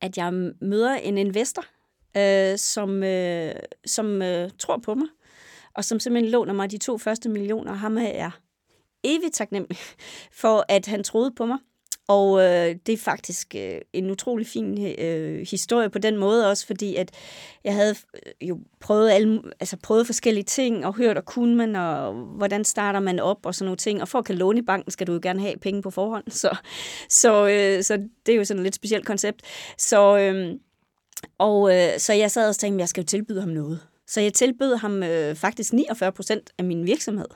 [0.00, 1.64] at jeg møder en investor,
[2.16, 3.54] øh, som, øh,
[3.86, 5.08] som øh, tror på mig,
[5.74, 7.72] og som simpelthen låner mig de to første millioner.
[7.72, 8.30] Ham er jeg
[9.04, 9.78] evigt taknemmelig
[10.32, 11.58] for, at han troede på mig.
[12.10, 16.66] Og øh, det er faktisk øh, en utrolig fin øh, historie på den måde også,
[16.66, 17.10] fordi at
[17.64, 21.76] jeg havde øh, jo prøvet, alle, altså prøvet forskellige ting, og hørt, og kunne man,
[21.76, 24.02] og hvordan starter man op, og sådan nogle ting.
[24.02, 26.24] Og for at kan låne i banken, skal du jo gerne have penge på forhånd.
[26.42, 26.56] Så,
[27.08, 27.96] så, øh, så
[28.26, 29.42] det er jo sådan et lidt specielt koncept.
[29.78, 30.56] Så, øh,
[31.38, 33.80] og, øh, så jeg sad og tænkte, at jeg skal jo tilbyde ham noget.
[34.06, 37.28] Så jeg tilbød ham øh, faktisk 49 procent af min virksomhed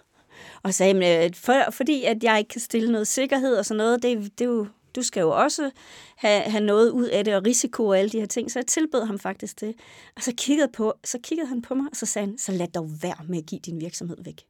[0.63, 3.79] og sagde, at øh, for, fordi at jeg ikke kan stille noget sikkerhed og sådan
[3.79, 5.71] noget, det, det er jo, du skal jo også
[6.17, 8.51] have, have noget ud af det, og risiko og alle de her ting.
[8.51, 9.75] Så jeg tilbød ham faktisk det.
[10.17, 12.69] Og så kiggede, på, så kiggede han på mig, og så sagde han, så lad
[12.69, 14.45] dog være med at give din virksomhed væk.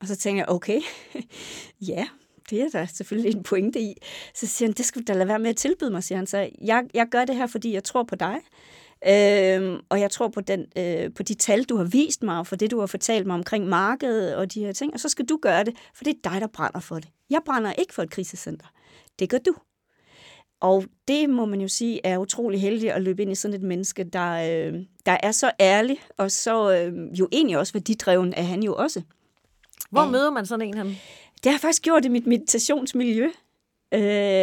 [0.00, 0.80] Og så tænkte jeg, okay,
[1.90, 2.06] ja,
[2.50, 3.94] det er der selvfølgelig en pointe i.
[4.34, 6.26] Så siger han, det skal du da lade være med at tilbyde mig, siger han.
[6.26, 8.36] Så jeg, jeg gør det her, fordi jeg tror på dig.
[9.08, 12.46] Øhm, og jeg tror på, den, øh, på de tal, du har vist mig, og
[12.46, 14.94] for det, du har fortalt mig omkring markedet og de her ting.
[14.94, 17.08] Og så skal du gøre det, for det er dig, der brænder for det.
[17.30, 18.66] Jeg brænder ikke for et krisecenter.
[19.18, 19.54] Det gør du.
[20.60, 23.62] Og det må man jo sige er utrolig heldig at løbe ind i sådan et
[23.62, 28.42] menneske, der, øh, der er så ærlig, og så øh, jo egentlig også værdidreven er
[28.42, 29.02] han jo også.
[29.90, 30.86] Hvor øh, møder man sådan en ham?
[31.34, 33.30] Det har jeg faktisk gjort i mit meditationsmiljø.
[33.94, 34.02] Øh,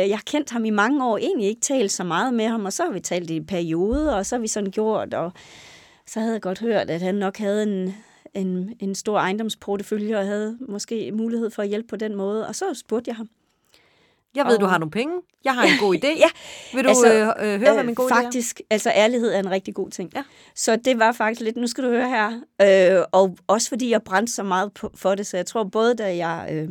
[0.10, 2.74] jeg har kendt ham i mange år, egentlig ikke talt så meget med ham, og
[2.74, 5.32] så har vi talt i perioder, og så har vi sådan gjort, og
[6.08, 7.96] så havde jeg godt hørt, at han nok havde en,
[8.34, 12.56] en, en stor ejendomsportefølje, og havde måske mulighed for at hjælpe på den måde, og
[12.56, 13.30] så spurgte jeg ham.
[14.36, 14.62] Jeg ved, og...
[14.62, 15.14] du har nogle penge.
[15.44, 16.20] Jeg har en god idé.
[16.20, 16.30] ja.
[16.74, 18.74] Vil du altså, øh, øh, høre, hvad min gode Faktisk, idé er?
[18.74, 20.12] altså ærlighed er en rigtig god ting.
[20.16, 20.24] Ja.
[20.56, 24.04] Så det var faktisk lidt, nu skal du høre her, øh, og også fordi jeg
[24.04, 26.70] brændte så meget på, for det, så jeg tror både, da jeg øh,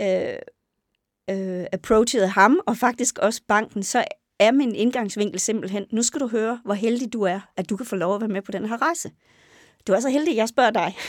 [0.00, 0.38] øh,
[1.30, 4.04] øh, approachede ham, og faktisk også banken, så
[4.38, 7.86] er min indgangsvinkel simpelthen, nu skal du høre, hvor heldig du er, at du kan
[7.86, 9.10] få lov at være med på den her rejse.
[9.86, 10.96] Du er så heldig, jeg spørger dig.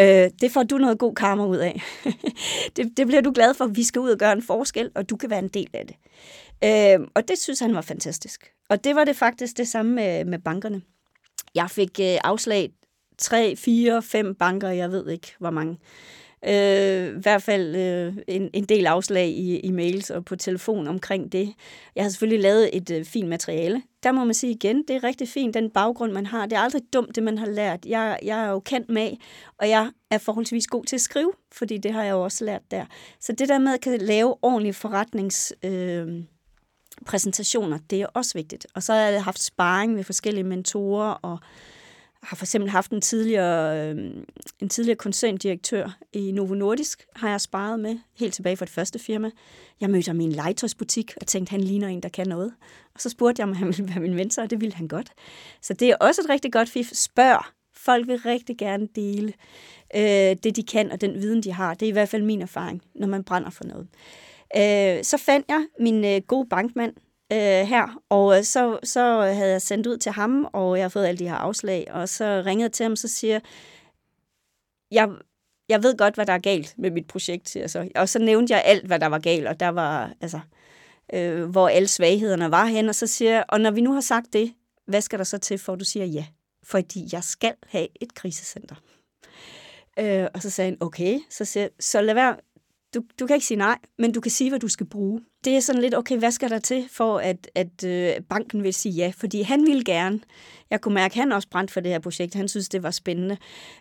[0.00, 1.82] Øh, det får du noget god karma ud af.
[2.76, 3.66] det, det bliver du glad for.
[3.66, 5.96] Vi skal ud og gøre en forskel, og du kan være en del af det.
[6.64, 8.52] Øh, og det synes han var fantastisk.
[8.68, 10.82] Og det var det faktisk det samme med, med bankerne.
[11.54, 12.70] Jeg fik øh, afslag
[13.18, 15.78] tre, fire, fem banker, jeg ved ikke hvor mange.
[16.46, 20.88] Øh, I hvert fald øh, en, en del afslag i, i mails og på telefon
[20.88, 21.54] omkring det.
[21.96, 23.82] Jeg har selvfølgelig lavet et øh, fint materiale.
[24.02, 26.46] Der må man sige igen, det er rigtig fint, den baggrund, man har.
[26.46, 27.86] Det er aldrig dumt, det man har lært.
[27.86, 29.10] Jeg, jeg er jo kendt med,
[29.58, 32.62] og jeg er forholdsvis god til at skrive, fordi det har jeg jo også lært
[32.70, 32.84] der.
[33.20, 35.52] Så det der med at kan lave ordentlige forretnings...
[35.64, 36.22] Øh,
[37.06, 38.66] præsentationer, det er også vigtigt.
[38.74, 41.38] Og så har jeg haft sparring med forskellige mentorer og
[42.22, 44.10] har for eksempel haft en tidligere, øh,
[44.60, 48.98] en tidligere koncerndirektør i Novo Nordisk, har jeg sparet med, helt tilbage fra det første
[48.98, 49.30] firma.
[49.80, 52.54] Jeg mødte ham i en legetøjsbutik og tænkte, han ligner en, der kan noget.
[52.94, 55.12] Og så spurgte jeg, om han ville være min mentor, og det ville han godt.
[55.62, 56.90] Så det er også et rigtig godt fif.
[56.92, 57.44] Spørg.
[57.76, 59.32] Folk vil rigtig gerne dele
[59.96, 61.74] øh, det, de kan, og den viden, de har.
[61.74, 63.88] Det er i hvert fald min erfaring, når man brænder for noget.
[64.56, 66.94] Øh, så fandt jeg min øh, gode bankmand,
[67.32, 70.88] øh, her, og øh, så, så havde jeg sendt ud til ham, og jeg har
[70.88, 73.40] fået alle de her afslag, og så ringede jeg til ham, så siger
[74.90, 75.08] jeg,
[75.68, 77.88] jeg ved godt, hvad der er galt med mit projekt, altså.
[77.94, 80.40] og så nævnte jeg alt, hvad der var galt, og der var, altså,
[81.12, 84.00] øh, hvor alle svaghederne var hen, og så siger jeg, og når vi nu har
[84.00, 84.54] sagt det,
[84.86, 86.26] hvad skal der så til, for at du siger ja?
[86.64, 88.74] Fordi jeg skal have et krisecenter.
[89.98, 92.36] Øh, og så sagde han, okay, så, siger, så lad være,
[92.94, 95.20] du, du kan ikke sige nej, men du kan sige, hvad du skal bruge.
[95.44, 98.74] Det er sådan lidt, okay, hvad skal der til for, at, at øh, banken vil
[98.74, 99.12] sige ja?
[99.16, 100.20] Fordi han ville gerne.
[100.70, 102.34] Jeg kunne mærke, at han også brændte for det her projekt.
[102.34, 103.36] Han synes, det var spændende.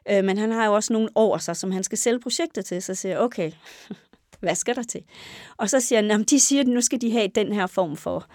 [0.10, 2.82] Øh, men han har jo også nogle over sig, som han skal sælge projektet til.
[2.82, 3.52] Så siger jeg, okay,
[4.40, 5.02] hvad skal der til?
[5.58, 8.28] Og så siger han, de siger, at nu skal de have den her form for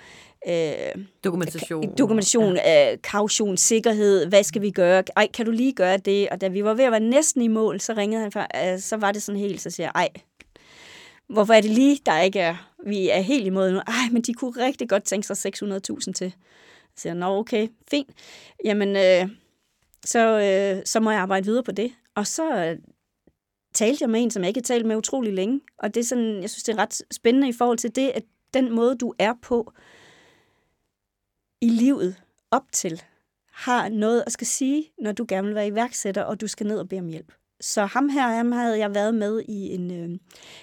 [0.49, 2.93] øh, dokumentation, dokumentation ja.
[2.93, 5.03] øh, kaution, sikkerhed, hvad skal vi gøre?
[5.17, 6.29] Ej, kan du lige gøre det?
[6.29, 8.81] Og da vi var ved at være næsten i mål, så ringede han, for, øh,
[8.81, 10.09] så var det sådan helt, så siger jeg, ej,
[11.29, 13.79] Hvorfor er det lige, der ikke er, vi er helt imod nu?
[13.79, 16.35] Ej, men de kunne rigtig godt tænke sig 600.000 til.
[16.95, 18.11] Så siger nå okay, fint.
[18.65, 19.31] Jamen, øh,
[20.05, 21.93] så, øh, så må jeg arbejde videre på det.
[22.15, 22.79] Og så øh,
[23.75, 25.61] talte jeg med en, som jeg ikke har talt med utrolig længe.
[25.79, 28.23] Og det er sådan, jeg synes, det er ret spændende i forhold til det, at
[28.55, 29.73] den måde, du er på
[31.61, 32.17] i livet
[32.51, 33.03] op til,
[33.53, 36.79] har noget at skal sige, når du gerne vil være iværksætter, og du skal ned
[36.79, 37.33] og bede om hjælp.
[37.61, 40.19] Så ham her, ham havde jeg været med i en, øh,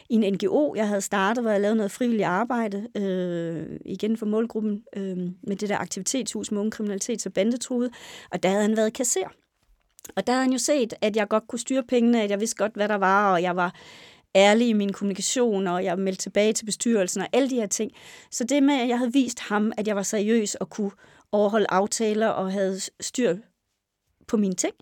[0.09, 4.25] i en NGO, jeg havde startet, hvor jeg lavede noget frivilligt arbejde, øh, igen for
[4.25, 7.89] målgruppen, øh, med det der aktivitetshus med unge kriminalitet og bandetruede,
[8.31, 9.27] og der havde han været kasser.
[10.15, 12.55] Og der havde han jo set, at jeg godt kunne styre pengene, at jeg vidste
[12.55, 13.75] godt, hvad der var, og jeg var
[14.35, 17.91] ærlig i min kommunikation, og jeg meldte tilbage til bestyrelsen og alle de her ting.
[18.31, 20.91] Så det med, at jeg havde vist ham, at jeg var seriøs og kunne
[21.31, 23.37] overholde aftaler og havde styr
[24.27, 24.73] på mine ting,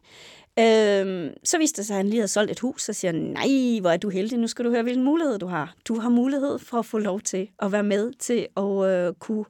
[0.59, 3.79] Øhm, så viste det sig, at han lige havde solgt et hus, så siger nej,
[3.81, 5.75] hvor er du heldig, nu skal du høre, hvilken mulighed du har.
[5.87, 9.45] Du har mulighed for at få lov til at være med til at øh, kunne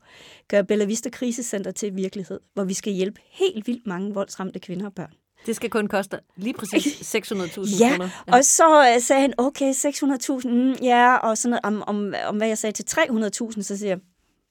[0.48, 4.86] gøre Bella Vista Krisecenter til virkelighed, hvor vi skal hjælpe helt vildt mange voldsramte kvinder
[4.86, 5.14] og børn.
[5.46, 8.10] Det skal kun koste lige præcis 600.000 ja, kroner.
[8.28, 12.14] Ja, og så uh, sagde han, okay, 600.000, mm, ja, og sådan noget, om, om,
[12.28, 14.00] om hvad jeg sagde til 300.000, så siger jeg,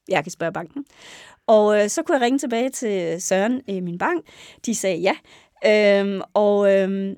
[0.09, 0.85] jeg kan spørge banken.
[1.47, 4.25] Og øh, så kunne jeg ringe tilbage til Søren i min bank.
[4.67, 5.17] De sagde ja.
[5.66, 7.16] Øhm, og øhm,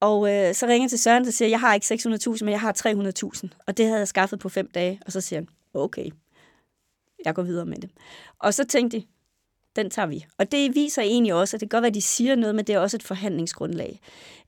[0.00, 2.60] og øh, så ringer jeg til Søren, og siger, jeg har ikke 600.000, men jeg
[2.60, 3.48] har 300.000.
[3.66, 5.00] Og det havde jeg skaffet på fem dage.
[5.06, 6.10] Og så siger han, okay,
[7.24, 7.90] jeg går videre med det.
[8.38, 9.04] Og så tænkte de,
[9.76, 10.26] den tager vi.
[10.38, 12.64] Og det viser egentlig også, at det kan godt være, at de siger noget, men
[12.64, 14.00] det er også et forhandlingsgrundlag.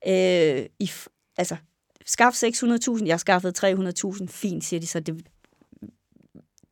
[0.07, 0.91] Øh, i,
[1.37, 1.57] altså,
[2.07, 5.01] skaff 600.000, jeg har skaffet 300.000, fint, siger de så.
[5.01, 5.25] Det,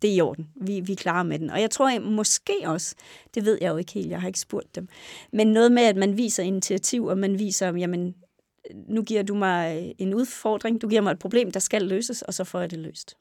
[0.02, 0.48] det er i orden.
[0.56, 1.50] Vi, vi er klar med den.
[1.50, 2.94] Og jeg tror at måske også,
[3.34, 4.88] det ved jeg jo ikke helt, jeg har ikke spurgt dem,
[5.32, 8.14] men noget med, at man viser initiativ, og man viser, jamen,
[8.74, 12.34] nu giver du mig en udfordring, du giver mig et problem, der skal løses, og
[12.34, 13.16] så får jeg det løst.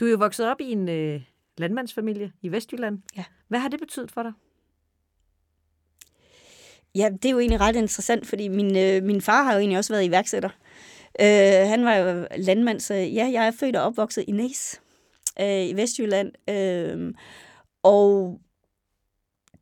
[0.00, 1.20] Du er jo vokset op i en øh,
[1.58, 2.98] landmandsfamilie i Vestjylland.
[3.16, 3.24] Ja.
[3.48, 4.32] Hvad har det betydet for dig?
[6.94, 9.78] Ja, det er jo egentlig ret interessant, fordi min, øh, min far har jo egentlig
[9.78, 10.48] også været iværksætter.
[11.20, 14.81] Øh, han var jo landmand, så ja, jeg er født og opvokset i Næs
[15.40, 16.50] øh, i Vestjylland.
[16.50, 17.14] Øh,
[17.82, 18.38] og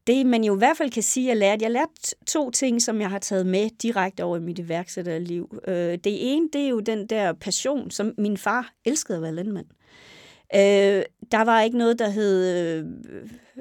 [0.07, 3.01] det, man jo i hvert fald kan sige, jeg lærte, jeg lærte to ting, som
[3.01, 5.59] jeg har taget med direkte over i mit iværksætterliv.
[5.69, 9.35] Øh, det ene, det er jo den der passion, som min far elskede at være
[9.35, 9.67] landmand.
[10.55, 12.87] Øh, der var ikke noget, der hed, øh,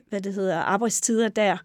[0.10, 1.58] hvad det hedder, arbejdstider der.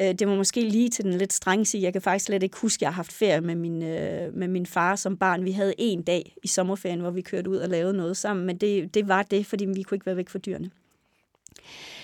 [0.00, 1.82] Øh, det var måske lige til den lidt strenge sige.
[1.82, 4.48] Jeg kan faktisk slet ikke huske, at jeg har haft ferie med min, øh, med
[4.48, 5.44] min far som barn.
[5.44, 8.56] Vi havde en dag i sommerferien, hvor vi kørte ud og lavede noget sammen, men
[8.56, 10.70] det, det var det, fordi vi kunne ikke være væk fra dyrene.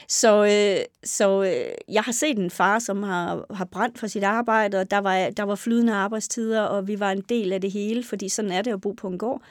[0.08, 4.24] Så, øh, så øh, jeg har set en far, som har, har brændt for sit
[4.24, 7.72] arbejde, og der var, der var flydende arbejdstider, og vi var en del af det
[7.72, 9.42] hele, fordi sådan er det at bo på en gård.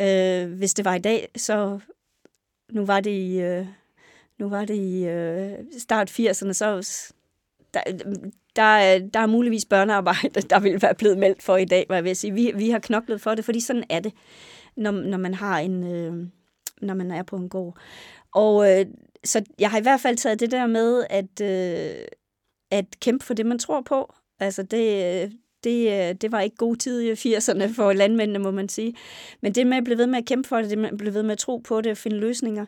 [0.00, 1.78] Øh, hvis det var i dag, så
[2.72, 3.66] nu var det i, øh,
[4.38, 6.82] nu var det i øh, start 80'erne, så
[7.74, 7.82] der,
[8.56, 12.04] der, der er muligvis børnearbejde, der ville være blevet meldt for i dag, hvad jeg
[12.04, 12.34] vil sige.
[12.34, 14.12] Vi, vi har knoklet for det, fordi sådan er det,
[14.76, 16.26] når, når man har en, øh,
[16.82, 17.78] når man er på en gård.
[18.34, 18.86] Og øh,
[19.24, 22.04] så jeg har i hvert fald taget det der med, at, øh,
[22.70, 24.14] at kæmpe for det, man tror på.
[24.40, 25.30] Altså det, øh,
[25.64, 28.94] det, øh, det var ikke god tid i 80'erne for landmændene, må man sige.
[29.42, 31.14] Men det med at blive ved med at kæmpe for det, det med at blive
[31.14, 32.66] ved med at tro på det og finde løsninger,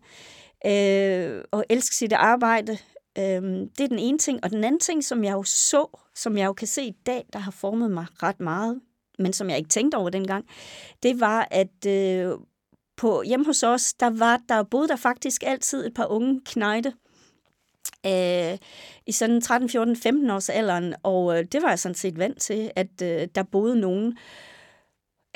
[0.66, 2.72] øh, og elske sit arbejde,
[3.18, 3.42] øh,
[3.78, 4.40] det er den ene ting.
[4.42, 7.24] Og den anden ting, som jeg jo så, som jeg jo kan se i dag,
[7.32, 8.80] der har formet mig ret meget,
[9.18, 10.44] men som jeg ikke tænkte over dengang,
[11.02, 12.32] det var, at øh,
[12.96, 16.92] på hjemme hos os, der var der boede der faktisk altid et par unge knejte,
[18.06, 18.58] øh,
[19.06, 22.40] i sådan 13, 14, 15 års alderen, og øh, det var jeg sådan set vant
[22.40, 24.16] til, at øh, der boede nogen.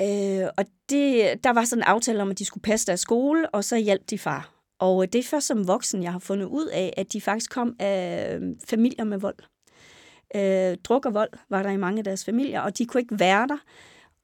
[0.00, 3.50] Øh, og det, der var sådan en aftale om, at de skulle passe deres skole,
[3.50, 4.52] og så hjalp de far.
[4.78, 7.50] Og øh, det er først som voksen, jeg har fundet ud af, at de faktisk
[7.50, 9.36] kom af øh, familier med vold.
[10.34, 13.20] Øh, druk og vold var der i mange af deres familier, og de kunne ikke
[13.20, 13.58] være der.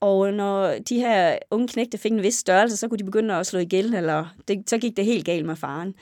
[0.01, 3.35] Og øh, når de her unge knægte fik en vis størrelse, så kunne de begynde
[3.35, 5.95] at slå ihjel, eller det, så gik det helt galt med faren.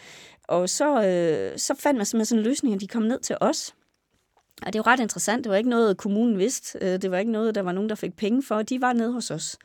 [0.50, 3.36] Og så, øh, så fandt man simpelthen sådan en løsning, at de kom ned til
[3.40, 3.74] os.
[4.66, 5.44] Og det var ret interessant.
[5.44, 6.78] Det var ikke noget, kommunen vidste.
[6.82, 8.62] Øh, det var ikke noget, der var nogen, der fik penge for.
[8.62, 9.58] De var nede hos os.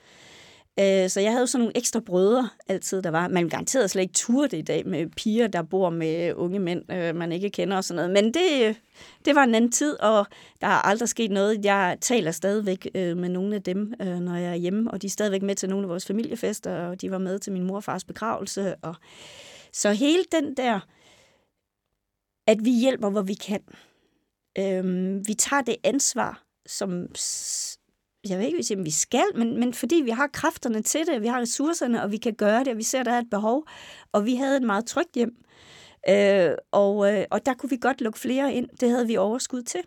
[0.79, 3.27] Øh, så jeg havde sådan nogle ekstra brødre altid, der var.
[3.27, 6.91] Man garanterede slet ikke turde det i dag med piger, der bor med unge mænd,
[6.91, 8.23] øh, man ikke kender og sådan noget.
[8.23, 8.75] Men det,
[9.25, 10.27] det var en anden tid, og
[10.61, 11.65] der er aldrig sket noget.
[11.65, 15.41] Jeg taler stadigvæk med nogle af dem, når jeg er hjemme, og de er stadigvæk
[15.41, 18.03] med til nogle af vores familiefester, og de var med til min morfars og fars
[18.03, 18.95] begravelse, og
[19.75, 20.79] så hele den der,
[22.47, 23.63] at vi hjælper, hvor vi kan.
[24.57, 27.07] Øhm, vi tager det ansvar, som
[28.29, 31.27] jeg ved ikke, hvis vi skal, men, men fordi vi har kræfterne til det, vi
[31.27, 33.67] har ressourcerne, og vi kan gøre det, og vi ser, at der er et behov,
[34.11, 35.35] og vi havde et meget trygt hjem.
[36.09, 38.69] Øh, og, øh, og der kunne vi godt lukke flere ind.
[38.79, 39.81] Det havde vi overskud til.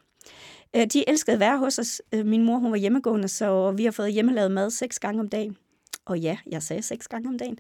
[0.77, 2.03] Øh, de elskede at være hos os.
[2.15, 5.29] Øh, min mor hun var hjemmegående, så vi har fået hjemmelavet mad seks gange om
[5.29, 5.57] dagen.
[6.09, 7.59] Og ja, jeg sagde seks gange om dagen.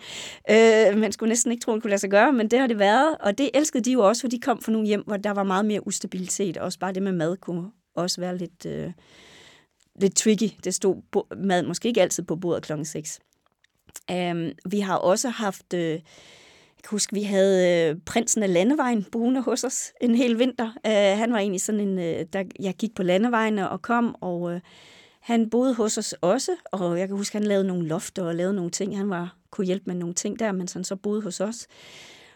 [0.50, 2.78] Øh, man skulle næsten ikke tro, det kunne lade sig gøre, men det har det
[2.78, 3.16] været.
[3.20, 5.42] Og det elskede de jo også, for de kom fra nogle hjem, hvor der var
[5.42, 6.56] meget mere ustabilitet.
[6.56, 8.92] Også bare det med mad kunne også være lidt, øh,
[10.00, 10.50] lidt tricky.
[10.64, 13.20] Det stod mad måske ikke altid på bordet klokken 6.
[14.10, 15.74] Øh, vi har også haft...
[15.74, 16.00] Øh,
[16.78, 20.72] jeg kan huske, vi havde øh, prinsen af landevejen boende hos os en hel vinter.
[20.86, 24.52] Øh, han var egentlig sådan en, øh, der jeg gik på landevejene og kom, og
[24.52, 24.60] øh,
[25.28, 28.34] han boede hos os også, og jeg kan huske, at han lavede nogle lofter og
[28.34, 28.96] lavede nogle ting.
[28.96, 31.66] Han var, kunne hjælpe med nogle ting der, mens han så boede hos os.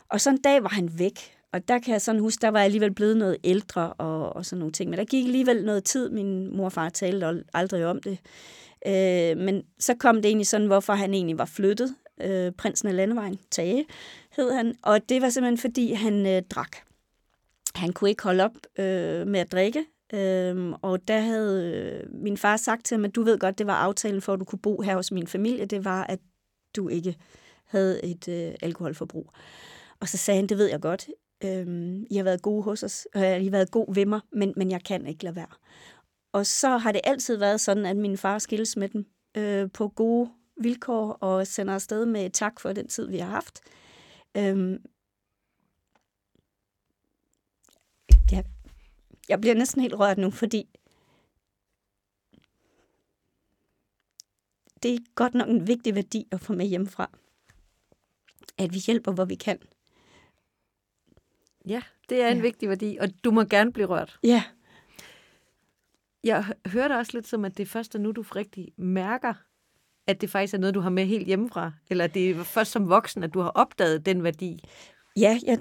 [0.09, 1.19] Og så en dag var han væk,
[1.53, 4.47] og der kan jeg sådan huske, der var jeg alligevel blevet noget ældre og, og
[4.47, 4.91] sådan nogle ting.
[4.91, 6.11] Men der gik alligevel noget tid.
[6.11, 8.19] Min mor og far talte aldrig om det.
[8.87, 11.95] Øh, men så kom det egentlig sådan, hvorfor han egentlig var flyttet.
[12.21, 13.87] Øh, prinsen af Landevejen, Tage,
[14.37, 14.75] hed han.
[14.83, 16.77] Og det var simpelthen, fordi han øh, drak.
[17.75, 19.85] Han kunne ikke holde op øh, med at drikke.
[20.15, 23.67] Øhm, og der havde øh, min far sagt til ham, at du ved godt, det
[23.67, 26.19] var aftalen for, at du kunne bo her hos min familie, det var, at
[26.77, 27.17] du ikke
[27.65, 29.31] havde et øh, alkoholforbrug.
[30.01, 31.09] Og så sagde han, det ved jeg godt,
[31.45, 34.55] øhm, I har været gode hos os, øh, I har været god ved mig, men,
[34.57, 35.47] men jeg kan ikke lade være.
[36.33, 39.07] Og så har det altid været sådan, at min far skilles med dem
[39.37, 43.61] øh, på gode vilkår og sender afsted med tak for den tid, vi har haft.
[44.37, 44.79] Øhm,
[48.33, 48.43] ja,
[49.33, 50.69] jeg bliver næsten helt rørt nu, fordi
[54.83, 57.11] det er godt nok en vigtig værdi at få med hjemmefra.
[58.59, 59.59] At vi hjælper, hvor vi kan.
[61.67, 62.43] Ja, det er en ja.
[62.43, 64.19] vigtig værdi, og du må gerne blive rørt.
[64.23, 64.45] Ja.
[66.25, 69.35] Jeg hørte også lidt som, at det er først nu, du rigtig mærker,
[70.07, 71.73] at det faktisk er noget, du har med helt hjemmefra.
[71.91, 74.65] Eller det er først som voksen, at du har opdaget den værdi.
[75.17, 75.59] Ja, jeg,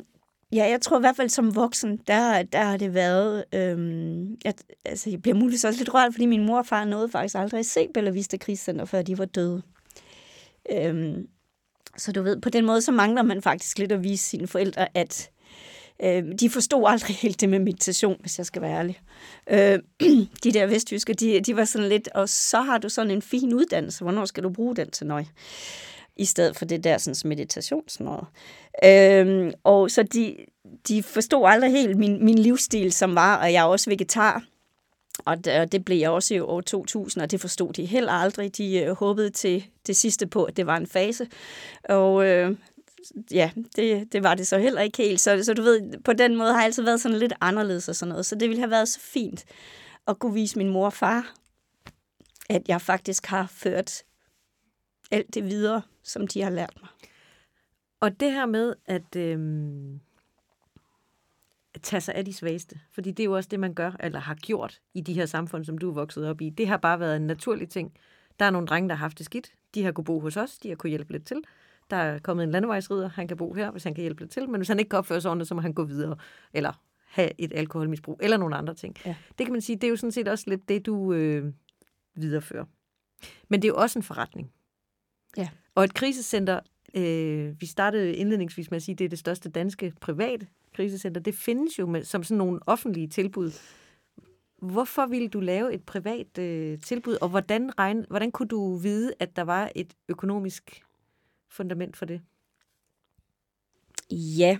[0.53, 3.43] Ja, jeg tror i hvert fald som voksen, der, der har det været...
[3.53, 7.09] Øhm, at, altså, jeg bliver muligvis også lidt rørt, fordi min mor og far nåede
[7.09, 9.61] faktisk aldrig at se Bella Vista Krigscenter, før de var døde.
[10.71, 11.27] Øhm,
[11.97, 14.97] så du ved, på den måde, så mangler man faktisk lidt at vise sine forældre,
[14.97, 15.29] at
[16.03, 18.99] øh, de forstod aldrig helt det med meditation, hvis jeg skal være ærlig.
[19.49, 19.79] Øh,
[20.43, 23.53] de der vestjyske, de, de var sådan lidt, og så har du sådan en fin
[23.53, 25.27] uddannelse, hvornår skal du bruge den til noget?
[26.15, 27.83] I stedet for det der sådan, meditation.
[28.83, 30.37] Øhm, og så de,
[30.87, 34.43] de forstod aldrig helt min, min livsstil, som var, og jeg er også vegetar.
[35.25, 38.11] Og det, og det blev jeg også i år 2000, og det forstod de heller
[38.11, 38.57] aldrig.
[38.57, 41.27] De øh, håbede til det sidste på, at det var en fase.
[41.83, 42.57] Og øh,
[43.31, 45.21] ja, det, det var det så heller ikke helt.
[45.21, 47.95] Så, så du ved, på den måde har jeg altid været sådan lidt anderledes og
[47.95, 48.25] sådan noget.
[48.25, 49.45] Så det ville have været så fint
[50.07, 51.33] at kunne vise min mor og far,
[52.49, 54.03] at jeg faktisk har ført
[55.11, 56.89] alt det videre, som de har lært mig.
[57.99, 59.99] Og det her med at, øhm,
[61.73, 64.19] at tage sig af de svageste, fordi det er jo også det, man gør, eller
[64.19, 66.49] har gjort i de her samfund, som du er vokset op i.
[66.49, 67.93] Det har bare været en naturlig ting.
[68.39, 69.53] Der er nogle drenge, der har haft det skidt.
[69.75, 70.57] De har kunne bo hos os.
[70.57, 71.37] De har kunne hjælpe lidt til.
[71.89, 73.09] Der er kommet en landevejsrider.
[73.09, 74.49] Han kan bo her, hvis han kan hjælpe lidt til.
[74.49, 76.17] Men hvis han ikke kan opføre sig ordentligt, så må han gå videre.
[76.53, 76.73] Eller
[77.05, 78.95] have et alkoholmisbrug, eller nogle andre ting.
[79.05, 79.15] Ja.
[79.37, 81.53] Det kan man sige, det er jo sådan set også lidt det, du øh,
[82.13, 82.65] viderefører.
[83.49, 84.51] Men det er jo også en forretning.
[85.37, 85.49] Ja.
[85.75, 86.59] Og et krisecenter,
[86.93, 91.21] øh, vi startede indledningsvis med at sige, at det er det største danske private krisecenter,
[91.21, 93.51] det findes jo med, som sådan nogle offentlige tilbud.
[94.57, 99.13] Hvorfor ville du lave et privat øh, tilbud, og hvordan, regne, hvordan kunne du vide,
[99.19, 100.83] at der var et økonomisk
[101.49, 102.21] fundament for det?
[104.11, 104.57] Ja,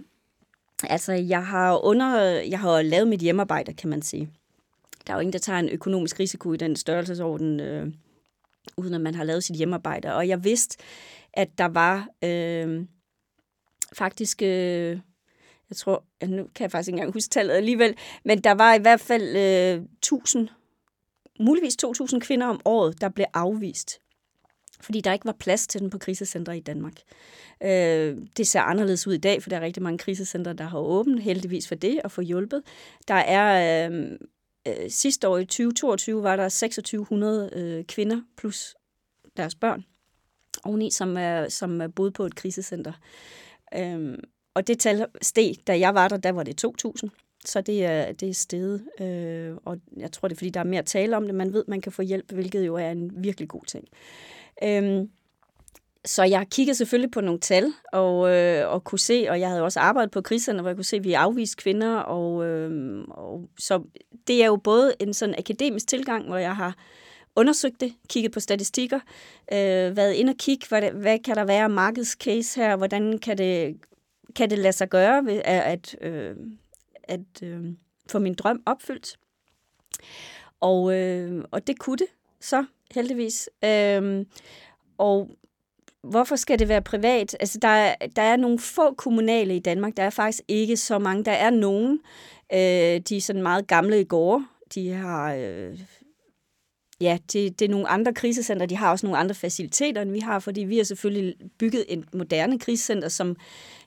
[0.83, 4.29] altså jeg har, under, jeg har lavet mit hjemmearbejde, kan man sige.
[5.07, 7.93] Der er jo ingen, der tager en økonomisk risiko i den størrelsesorden, øh,
[8.77, 10.15] uden at man har lavet sit hjemmearbejde.
[10.15, 10.77] Og jeg vidste,
[11.33, 12.85] at der var øh,
[13.93, 14.41] faktisk...
[14.41, 14.99] Øh,
[15.69, 17.95] jeg tror, ja, nu kan jeg faktisk ikke engang huske tallet alligevel,
[18.25, 20.49] men der var i hvert fald øh, 1000,
[21.39, 23.99] muligvis 2.000 kvinder om året, der blev afvist,
[24.81, 26.93] fordi der ikke var plads til den på krisecentre i Danmark.
[27.63, 30.79] Øh, det ser anderledes ud i dag, for der er rigtig mange krisecentre, der har
[30.79, 32.63] åbent, heldigvis for det, og få hjulpet.
[33.07, 34.17] Der er øh,
[34.67, 38.75] øh, sidste år i 2022 var der 2600 øh, kvinder plus
[39.37, 39.85] deres børn
[40.63, 42.93] oveni, som er, som er boet på et krisecenter.
[43.75, 47.09] Øhm, og det tal steg, da jeg var der, der var det 2.000.
[47.45, 50.63] Så det er, det er steget, øh, og jeg tror, det er, fordi der er
[50.63, 51.35] mere at tale om det.
[51.35, 53.87] Man ved, man kan få hjælp, hvilket jo er en virkelig god ting.
[54.63, 55.07] Øh,
[56.05, 59.61] så jeg kiggede selvfølgelig på nogle tal, og, øh, og kunne se, og jeg havde
[59.61, 63.49] også arbejdet på kriserne, hvor jeg kunne se, at vi afviste kvinder, og, øh, og
[63.59, 63.83] så
[64.27, 66.75] det er jo både en sådan akademisk tilgang, hvor jeg har
[67.35, 68.99] undersøgt det, kigget på statistikker,
[69.51, 73.77] øh, været ind og kigge, hvad, hvad kan der være markedscase her, hvordan kan det
[74.35, 76.35] kan det lade sig gøre ved at, at, øh,
[77.03, 77.65] at øh,
[78.11, 79.17] få min drøm opfyldt.
[80.59, 82.07] Og, øh, og det kunne det
[82.39, 83.49] så, heldigvis.
[83.65, 84.25] Øh,
[84.97, 85.29] og
[86.03, 87.37] hvorfor skal det være privat?
[87.39, 89.97] Altså, der er, der er nogle få kommunale i Danmark.
[89.97, 91.23] Der er faktisk ikke så mange.
[91.23, 91.99] Der er nogen.
[92.53, 94.43] Øh, de er sådan meget gamle i går.
[94.75, 95.33] De har...
[95.33, 95.79] Øh,
[97.01, 98.65] ja, det, det er nogle andre krisecenter.
[98.65, 102.13] De har også nogle andre faciliteter, end vi har, fordi vi har selvfølgelig bygget et
[102.13, 103.35] moderne krisecenter, som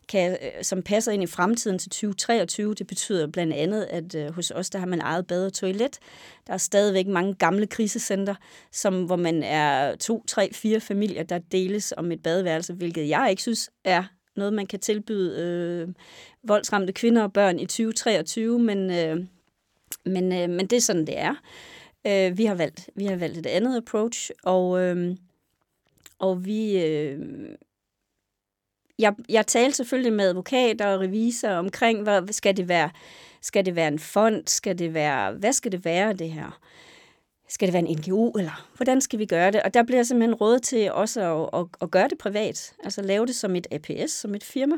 [0.08, 2.74] kan, øh, som passer ind i fremtiden til 2023.
[2.74, 5.98] Det betyder blandt andet, at øh, hos os der har man eget bad og toilet.
[6.46, 8.34] Der er stadigvæk mange gamle krisecenter,
[8.72, 13.26] som, hvor man er to, tre, fire familier, der deles om et badeværelse, hvilket jeg
[13.30, 14.04] ikke synes er
[14.36, 15.94] noget, man kan tilbyde øh,
[16.42, 19.24] voldsramte kvinder og børn i 2023, men, øh,
[20.04, 21.34] men, øh, men det er sådan, det er.
[22.06, 25.16] Øh, vi, har valgt, vi har valgt et andet approach, og, øh,
[26.18, 27.18] og vi, øh,
[28.98, 32.90] jeg, jeg talte selvfølgelig med advokater og revisorer omkring, hvad skal det være?
[33.40, 34.42] Skal det være en fond?
[34.46, 36.60] Skal det være, hvad skal det være, det her?
[37.48, 39.62] Skal det være en NGO, eller hvordan skal vi gøre det?
[39.62, 43.02] Og der bliver jeg simpelthen råd til også at, at, at gøre det privat, altså
[43.02, 44.76] lave det som et APS, som et firma.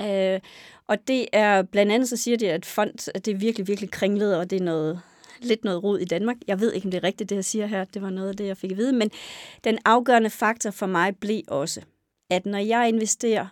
[0.00, 0.40] Øh,
[0.86, 3.90] og det er, blandt andet så siger det, at fond, at det er virkelig, virkelig
[3.90, 5.00] kringlet, og det er noget,
[5.40, 6.36] lidt noget rod i Danmark.
[6.46, 7.84] Jeg ved ikke, om det er rigtigt, det jeg siger her.
[7.84, 8.92] Det var noget af det, jeg fik at vide.
[8.92, 9.10] Men
[9.64, 11.80] den afgørende faktor for mig blev også,
[12.30, 13.46] at når jeg investerer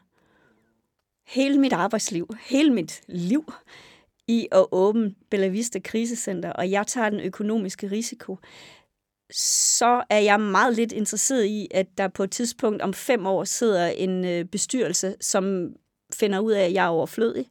[1.27, 3.53] hele mit arbejdsliv, hele mit liv
[4.29, 8.39] i at åbne Bella Vista Krisecenter, og jeg tager den økonomiske risiko,
[9.33, 13.45] så er jeg meget lidt interesseret i, at der på et tidspunkt om fem år
[13.45, 15.69] sidder en øh, bestyrelse, som
[16.15, 17.47] finder ud af, at jeg er overflødig,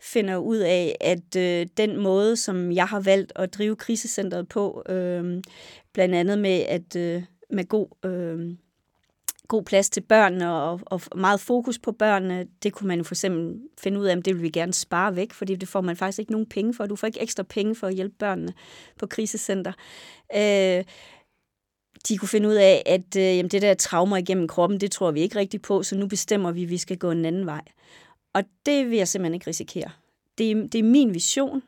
[0.00, 4.82] finder ud af, at øh, den måde, som jeg har valgt at drive krisecentret på,
[4.88, 5.42] øh,
[5.92, 8.56] blandt andet med at øh, med god øh,
[9.52, 13.14] god plads til børnene og, og meget fokus på børnene, det kunne man jo for
[13.14, 15.96] eksempel finde ud af, at det vil vi gerne spare væk, fordi det får man
[15.96, 16.86] faktisk ikke nogen penge for.
[16.86, 18.52] Du får ikke ekstra penge for at hjælpe børnene
[18.98, 19.72] på krisecenter.
[20.34, 20.84] Øh,
[22.08, 25.10] de kunne finde ud af, at øh, jamen, det der traumer igennem kroppen, det tror
[25.10, 27.62] vi ikke rigtigt på, så nu bestemmer vi, at vi skal gå en anden vej.
[28.34, 29.90] Og det vil jeg simpelthen ikke risikere.
[30.38, 31.62] Det er, det er min vision.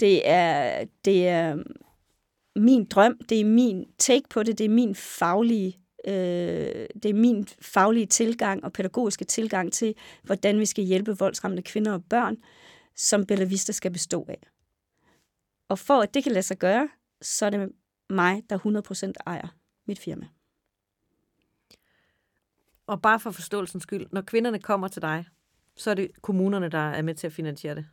[0.00, 1.56] Det er, det er
[2.56, 3.18] min drøm.
[3.28, 4.58] Det er min take på det.
[4.58, 10.60] Det er min faglige øh, det er min faglige tilgang og pædagogiske tilgang til, hvordan
[10.60, 12.36] vi skal hjælpe voldsramte kvinder og børn,
[12.96, 14.48] som Bella Vista skal bestå af.
[15.68, 16.88] Og for at det kan lade sig gøre,
[17.22, 17.72] så er det
[18.10, 18.58] mig, der
[19.08, 19.48] 100% ejer
[19.86, 20.26] mit firma.
[22.86, 25.24] Og bare for forståelsens skyld, når kvinderne kommer til dig,
[25.76, 27.86] så er det kommunerne, der er med til at finansiere det?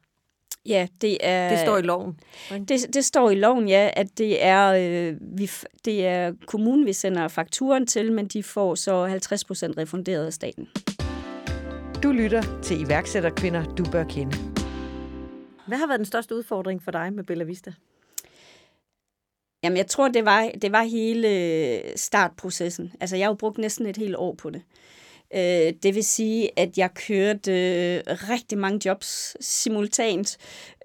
[0.66, 1.50] Ja, det er...
[1.50, 2.20] Det står i loven?
[2.50, 5.52] Det, det står i loven, ja, at det er, øh, vi,
[5.86, 10.34] det er kommunen, vi sender fakturen til, men de får så 50 procent refunderet af
[10.34, 10.68] staten.
[12.04, 14.38] Du lytter til iværksætterkvinder, du bør kende.
[15.68, 17.74] Hvad har været den største udfordring for dig med Bella Vista?
[19.64, 22.94] Jamen, jeg tror, det var, det var hele startprocessen.
[23.00, 24.62] Altså, jeg har jo brugt næsten et helt år på det.
[25.34, 30.38] Øh, det vil sige, at jeg kørte øh, rigtig mange jobs simultant.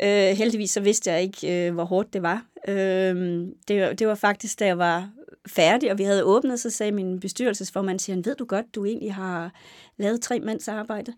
[0.02, 2.44] Øh, heldigvis så vidste jeg ikke, øh, hvor hårdt det var.
[2.68, 5.10] Øh, det, det var faktisk, da jeg var
[5.46, 8.84] færdig, og vi havde åbnet, så sagde min bestyrelsesformand, siger han, ved du godt, du
[8.84, 9.52] egentlig har
[9.96, 11.12] lavet tre mands arbejde?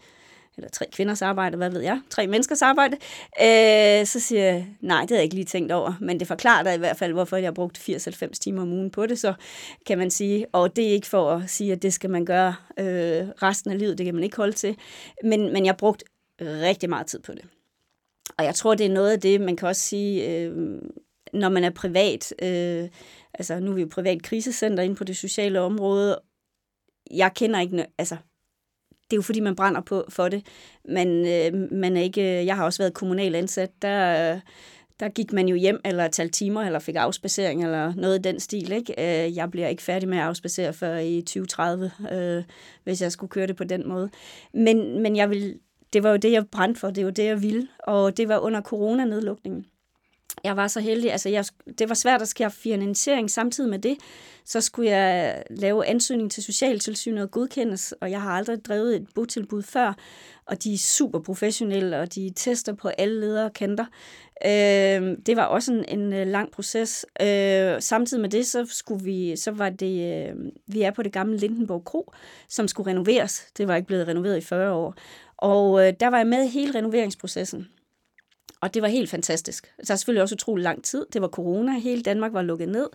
[0.56, 2.96] Eller tre kvinders arbejde, hvad ved jeg, tre menneskers arbejde,
[3.42, 6.62] øh, så siger jeg, nej, det havde jeg ikke lige tænkt over, men det forklarer
[6.62, 9.34] da i hvert fald, hvorfor jeg har brugt 80-90 timer om ugen på det, så
[9.86, 12.54] kan man sige, og det er ikke for at sige, at det skal man gøre
[12.78, 14.76] øh, resten af livet, det kan man ikke holde til,
[15.24, 16.04] men, men jeg har brugt
[16.40, 17.44] rigtig meget tid på det.
[18.38, 20.82] Og jeg tror, det er noget af det, man kan også sige, øh,
[21.32, 22.88] når man er privat, øh,
[23.34, 26.18] altså nu er vi jo privat krisecenter inde på det sociale område,
[27.10, 28.16] jeg kender ikke, altså
[29.12, 30.46] det er jo fordi, man brænder på for det,
[30.88, 34.40] Man, øh, man er ikke, øh, jeg har også været kommunal ansat, der, øh,
[35.00, 38.40] der gik man jo hjem, eller talte timer, eller fik afspacering, eller noget i den
[38.40, 38.72] stil.
[38.72, 38.94] Ikke?
[38.98, 42.44] Øh, jeg bliver ikke færdig med at afspacere før i 2030, øh,
[42.84, 44.10] hvis jeg skulle køre det på den måde.
[44.54, 45.58] Men, men jeg vil,
[45.92, 48.38] det var jo det, jeg brændte for, det var det, jeg ville, og det var
[48.38, 49.66] under coronanedlukningen
[50.44, 51.44] jeg var så heldig, altså jeg,
[51.78, 53.96] det var svært at skaffe finansiering samtidig med det.
[54.44, 59.06] Så skulle jeg lave ansøgning til Socialtilsynet og godkendes, og jeg har aldrig drevet et
[59.14, 59.94] botilbud før,
[60.46, 63.84] og de er super professionelle, og de tester på alle ledere og kanter.
[64.46, 67.06] Øh, det var også en, en øh, lang proces.
[67.20, 71.12] Øh, samtidig med det, så, skulle vi, så var det, øh, vi er på det
[71.12, 72.12] gamle Lindenborg Kro,
[72.48, 73.46] som skulle renoveres.
[73.58, 74.94] Det var ikke blevet renoveret i 40 år.
[75.36, 77.68] Og øh, der var jeg med i hele renoveringsprocessen.
[78.62, 79.72] Og det var helt fantastisk.
[79.80, 81.06] Det er selvfølgelig også utrolig lang tid.
[81.12, 81.78] Det var corona.
[81.78, 82.88] Hele Danmark var lukket ned.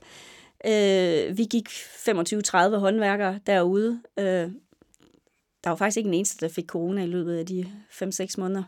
[0.66, 4.02] Øh, vi gik 25-30 håndværkere derude.
[4.20, 4.50] Øh,
[5.64, 8.64] der var faktisk ikke en eneste, der fik corona i løbet af de 5-6 måneder.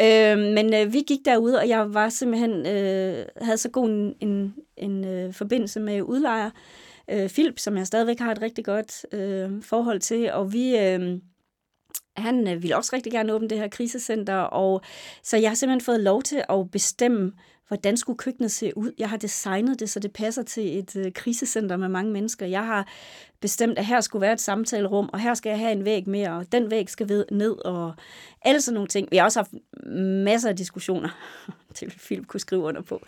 [0.00, 4.14] Øh, men øh, vi gik derude, og jeg var simpelthen øh, havde så god en,
[4.20, 6.50] en, en øh, forbindelse med udlejer,
[7.10, 10.78] øh, Philip, som jeg stadigvæk har et rigtig godt øh, forhold til, og vi...
[10.78, 11.18] Øh,
[12.16, 14.82] han øh, ville også rigtig gerne åbne det her krisecenter, og
[15.22, 17.32] så jeg har simpelthen fået lov til at bestemme,
[17.70, 18.92] hvordan skulle køkkenet se ud.
[18.98, 22.46] Jeg har designet det, så det passer til et øh, krisecenter med mange mennesker.
[22.46, 22.88] Jeg har
[23.40, 26.36] bestemt, at her skulle være et samtalerum, og her skal jeg have en væg mere,
[26.36, 27.94] og den væg skal ved, ned, og
[28.42, 29.08] alle sådan nogle ting.
[29.10, 29.50] Vi har også haft
[30.24, 31.08] masser af diskussioner,
[31.80, 33.02] det vil Philip kunne skrive under på.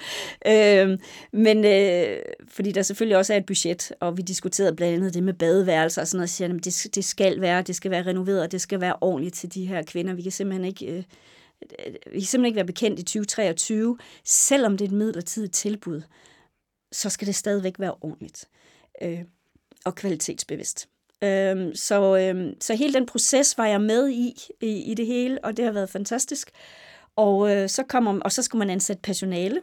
[0.46, 0.98] Øh,
[1.32, 2.16] men øh,
[2.53, 6.00] fordi der selvfølgelig også er et budget, og vi diskuterede blandt andet det med badeværelser
[6.03, 8.53] og sådan noget, og siger, at det, det skal være, det skal være renoveret, og
[8.53, 10.14] det skal være ordentligt til de her kvinder.
[10.14, 10.86] Vi kan simpelthen ikke...
[10.86, 15.55] Øh, øh vi kan simpelthen ikke være bekendt i 2023, selvom det er et midlertidigt
[15.55, 16.03] tilbud,
[16.92, 18.48] så skal det stadigvæk være ordentligt
[19.03, 19.20] øh,
[19.84, 20.88] og kvalitetsbevidst.
[21.22, 25.44] Øh, så, øh, så hele den proces var jeg med i, i, i det hele,
[25.44, 26.50] og det har været fantastisk.
[27.16, 29.62] Og, øh, så kommer, og så skulle man ansætte personale,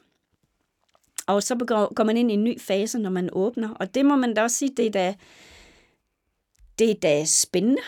[1.30, 1.56] og så
[1.96, 3.70] går man ind i en ny fase, når man åbner.
[3.70, 5.16] Og det må man da også sige, det er da,
[6.80, 7.82] det er da spændende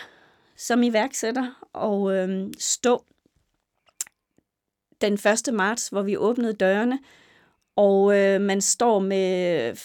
[0.56, 3.04] som iværksætter og øh, stå
[5.00, 5.54] den 1.
[5.54, 6.98] marts, hvor vi åbnede dørene,
[7.76, 9.76] og øh, man står med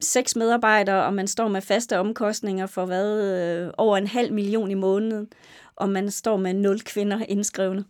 [0.00, 4.70] seks medarbejdere, og man står med faste omkostninger for hvad, øh, over en halv million
[4.70, 5.28] i måneden,
[5.76, 7.84] og man står med nul kvinder indskrevne,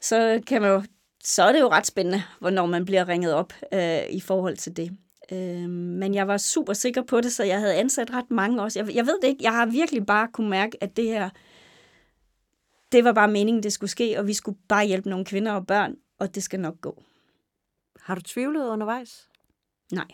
[0.00, 0.82] så kan man jo,
[1.24, 4.76] så er det jo ret spændende, hvornår man bliver ringet op øh, i forhold til
[4.76, 4.96] det.
[5.32, 8.78] Øh, men jeg var super sikker på det, så jeg havde ansat ret mange også.
[8.78, 11.30] Jeg, jeg ved det ikke, jeg har virkelig bare kunne mærke, at det her,
[12.92, 15.66] det var bare meningen, det skulle ske, og vi skulle bare hjælpe nogle kvinder og
[15.66, 17.02] børn, og det skal nok gå.
[18.00, 19.28] Har du tvivlet undervejs?
[19.92, 20.08] Nej.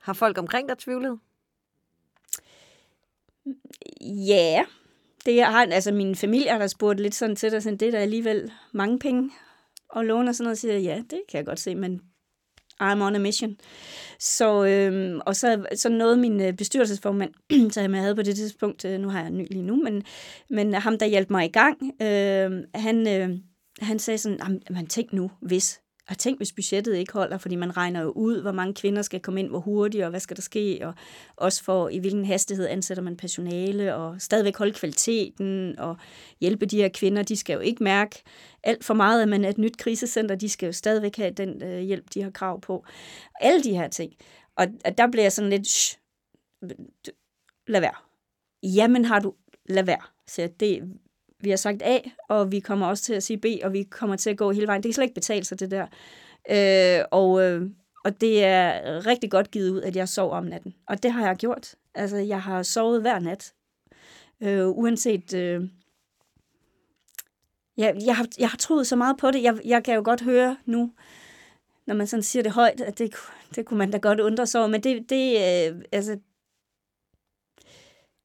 [0.00, 1.18] Har folk omkring dig tvivlet?
[4.00, 4.64] Ja,
[5.26, 7.98] det har, altså min familie har spurgt lidt sådan til dig, sådan, det er der
[7.98, 9.30] alligevel mange penge
[9.90, 12.00] og låner sådan noget, og siger, ja, det kan jeg godt se, men
[12.82, 13.56] I'm on a mission.
[14.18, 17.34] Så, øhm, og så, så nåede min øh, bestyrelsesformand,
[17.72, 20.02] som jeg havde på det tidspunkt, øh, nu har jeg ny lige nu, men,
[20.50, 23.38] men ham, der hjalp mig i gang, øh, han, øh,
[23.80, 27.76] han sagde sådan, man tænk nu, hvis og tænk, hvis budgettet ikke holder, fordi man
[27.76, 30.42] regner jo ud, hvor mange kvinder skal komme ind, hvor hurtigt, og hvad skal der
[30.42, 30.94] ske, og
[31.36, 35.96] også for, i hvilken hastighed ansætter man personale, og stadigvæk holde kvaliteten, og
[36.40, 37.22] hjælpe de her kvinder.
[37.22, 38.22] De skal jo ikke mærke
[38.62, 40.34] alt for meget, at man er et nyt krisecenter.
[40.34, 42.84] De skal jo stadigvæk have den øh, hjælp, de har krav på.
[43.40, 44.12] Alle de her ting.
[44.56, 45.98] Og, og der bliver jeg sådan lidt, shh,
[47.66, 47.94] lad være.
[48.62, 49.34] Jamen har du,
[49.68, 50.02] lad være.
[50.26, 50.82] Så det,
[51.40, 54.16] vi har sagt A, og vi kommer også til at sige B, og vi kommer
[54.16, 54.82] til at gå hele vejen.
[54.82, 55.86] Det kan slet ikke betale sig, det der.
[56.50, 57.70] Øh, og, øh,
[58.04, 60.74] og det er rigtig godt givet ud, at jeg sover om natten.
[60.86, 61.74] Og det har jeg gjort.
[61.94, 63.54] Altså, jeg har sovet hver nat.
[64.40, 65.34] Øh, uanset...
[65.34, 65.68] Øh,
[67.76, 69.42] jeg, jeg, har, jeg har troet så meget på det.
[69.42, 70.92] Jeg, jeg kan jo godt høre nu,
[71.86, 73.14] når man sådan siger det højt, at det,
[73.54, 74.68] det kunne man da godt undre sig over.
[74.68, 76.18] Men det, det øh, altså,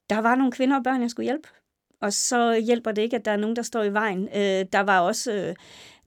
[0.10, 1.48] der var nogle kvinder og børn, jeg skulle hjælpe
[2.04, 4.30] og så hjælper det ikke, at der er nogen, der står i vejen.
[4.36, 5.32] Øh, der var også...
[5.32, 5.56] Øh,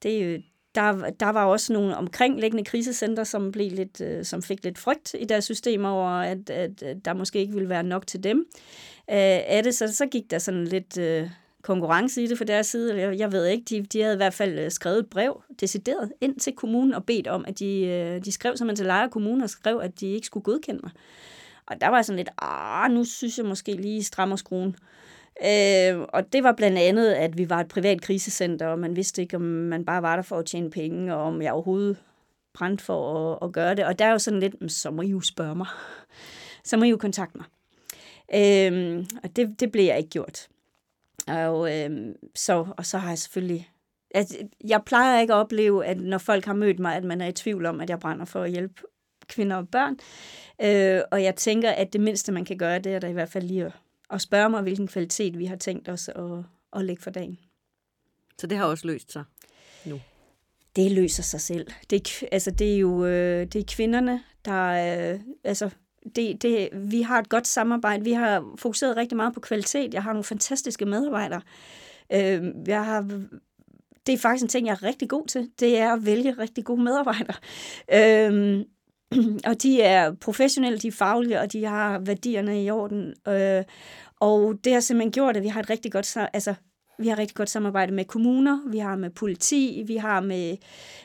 [0.03, 0.43] det,
[0.75, 5.15] der, der var også nogle omkringliggende krisecenter, som, blev lidt, øh, som fik lidt frygt
[5.19, 8.47] i deres system over, at, at, at der måske ikke ville være nok til dem.
[9.11, 11.31] Øh, af det, så, så gik der sådan lidt øh,
[11.63, 13.01] konkurrence i det fra deres side.
[13.01, 16.13] Jeg, jeg ved ikke, de, de havde i hvert fald øh, skrevet et brev, decideret,
[16.21, 19.45] ind til kommunen og bedt om, at de, øh, de skrev simpelthen til Lejre Kommune
[19.45, 20.93] og skrev, at de ikke skulle godkende mig.
[21.67, 24.77] Og der var jeg sådan lidt, ah, nu synes jeg måske lige strammer skruen.
[25.45, 29.23] Øh, og det var blandt andet, at vi var et privat krisecenter, og man vidste
[29.23, 31.97] ikke, om man bare var der for at tjene penge, og om jeg overhovedet
[32.55, 33.85] brændte for at, at gøre det.
[33.85, 35.67] Og der er jo sådan lidt, så må I jo spørge mig.
[36.65, 37.47] Så må I jo kontakte mig.
[38.35, 40.49] Øh, og det, det blev jeg ikke gjort.
[41.29, 43.71] Og, øh, så, og så har jeg selvfølgelig...
[44.11, 47.27] At jeg plejer ikke at opleve, at når folk har mødt mig, at man er
[47.27, 48.83] i tvivl om, at jeg brænder for at hjælpe
[49.29, 49.97] kvinder og børn.
[50.63, 53.29] Øh, og jeg tænker, at det mindste, man kan gøre, det er da i hvert
[53.29, 53.73] fald lige at,
[54.11, 57.39] at spørge mig, hvilken kvalitet vi har tænkt os at, at lægge for dagen.
[58.39, 59.25] Så det har også løst sig
[59.85, 60.01] nu?
[60.77, 61.67] Det løser sig selv.
[61.91, 65.13] Det, altså, det er jo øh, det er kvinderne, der...
[65.13, 65.71] Øh, altså,
[66.17, 68.05] det, det, vi har et godt samarbejde.
[68.05, 69.95] Vi har fokuseret rigtig meget på kvalitet.
[69.95, 71.41] Jeg har nogle fantastiske medarbejdere.
[72.13, 73.01] Øh, jeg har,
[74.07, 75.51] det er faktisk en ting, jeg er rigtig god til.
[75.61, 77.37] Det er at vælge rigtig gode medarbejdere.
[77.93, 78.65] Øh,
[79.49, 83.15] og de er professionelle, de er faglige, og de har værdierne i orden.
[83.29, 83.65] Øh,
[84.21, 86.55] og det har simpelthen gjort, at vi har et rigtig godt, altså,
[86.99, 90.57] vi har rigtig godt samarbejde med kommuner, vi har med politi, vi har med...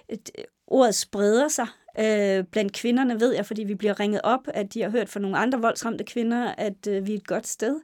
[0.10, 0.32] Et,
[0.72, 1.68] ordet spreder sig
[2.00, 5.20] øh, blandt kvinderne, ved jeg, fordi vi bliver ringet op, at de har hørt fra
[5.20, 7.82] nogle andre voldsramte kvinder, at øh, vi er et godt sted.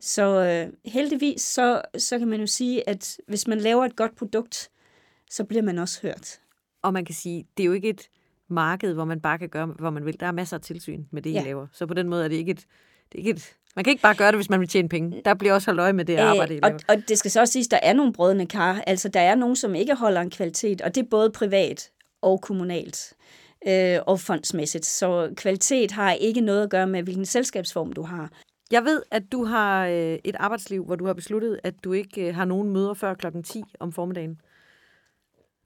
[0.00, 4.16] Så øh, heldigvis, så, så kan man jo sige, at hvis man laver et godt
[4.16, 4.70] produkt,
[5.30, 6.40] så bliver man også hørt.
[6.82, 8.08] Og man kan sige, det er jo ikke et
[8.50, 10.20] marked, hvor man bare kan gøre, hvor man vil.
[10.20, 11.42] Der er masser af tilsyn med det, I ja.
[11.42, 11.66] laver.
[11.72, 12.66] Så på den måde er det ikke et,
[13.12, 15.22] det er ikke et man kan ikke bare gøre det, hvis man vil tjene penge.
[15.24, 16.74] Der bliver også holdt øje med det arbejde, I laver.
[16.74, 18.82] Og, og det skal så også siges, at der er nogle brødende kar.
[18.86, 21.90] Altså, der er nogen, som ikke holder en kvalitet, og det er både privat
[22.22, 23.12] og kommunalt
[23.66, 24.86] øh, og fondsmæssigt.
[24.86, 28.30] Så kvalitet har ikke noget at gøre med, hvilken selskabsform du har.
[28.70, 32.28] Jeg ved, at du har øh, et arbejdsliv, hvor du har besluttet, at du ikke
[32.28, 34.40] øh, har nogen møder før klokken 10 om formiddagen.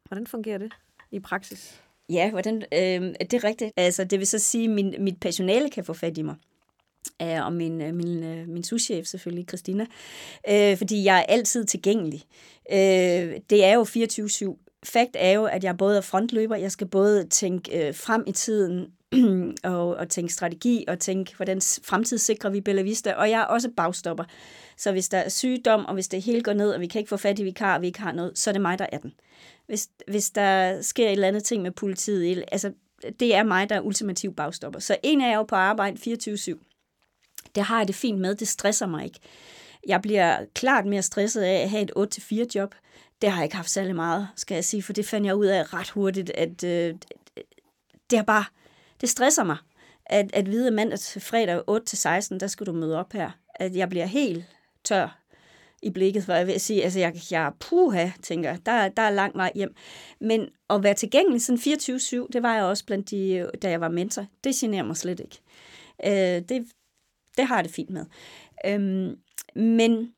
[0.04, 0.72] Hvordan fungerer det
[1.10, 1.82] i praksis?
[2.08, 3.72] Ja, hvordan, øh, det er rigtigt.
[3.76, 6.36] Altså, det vil så sige, at min, mit personale kan få fat i mig.
[7.22, 9.86] Øh, og min, øh, min, øh, min souschef selvfølgelig, Christina.
[10.48, 12.22] Øh, fordi jeg er altid tilgængelig.
[12.72, 14.58] Øh, det er jo 24-7.
[14.84, 18.32] Fakt er jo, at jeg både er frontløber, jeg skal både tænke øh, frem i
[18.32, 18.86] tiden,
[19.64, 23.44] og, og tænke strategi, og tænke, hvordan fremtid sikrer vi Bella Vista, og jeg er
[23.44, 24.24] også bagstopper.
[24.76, 27.08] Så hvis der er sygdom, og hvis det hele går ned, og vi kan ikke
[27.08, 28.98] få fat i vikar, og vi ikke har noget, så er det mig, der er
[28.98, 29.12] den
[29.66, 32.44] hvis, hvis der sker et eller andet ting med politiet.
[32.52, 32.72] Altså,
[33.20, 34.80] det er mig, der er ultimativ bagstopper.
[34.80, 37.50] Så en er jo på arbejde 24-7.
[37.54, 39.20] Det har jeg det fint med, det stresser mig ikke.
[39.86, 42.74] Jeg bliver klart mere stresset af at have et 8-4 job.
[43.22, 45.46] Det har jeg ikke haft særlig meget, skal jeg sige, for det fandt jeg ud
[45.46, 46.94] af ret hurtigt, at øh,
[48.10, 48.44] det er bare,
[49.00, 49.56] det stresser mig,
[50.06, 53.30] at, at vide mandag til fredag 8-16, der skal du møde op her.
[53.54, 54.44] At jeg bliver helt
[54.84, 55.23] tør
[55.84, 59.36] i blikket, for jeg vil sige, altså jeg, jeg puha, tænker, der, der er lang
[59.36, 59.74] vej hjem.
[60.20, 63.88] Men at være tilgængelig sådan 24-7, det var jeg også blandt de, da jeg var
[63.88, 64.26] mentor.
[64.44, 65.38] Det generer mig slet ikke.
[66.04, 66.66] Øh, det,
[67.36, 68.04] det har jeg det fint med.
[68.66, 69.16] Øhm,
[69.56, 70.12] men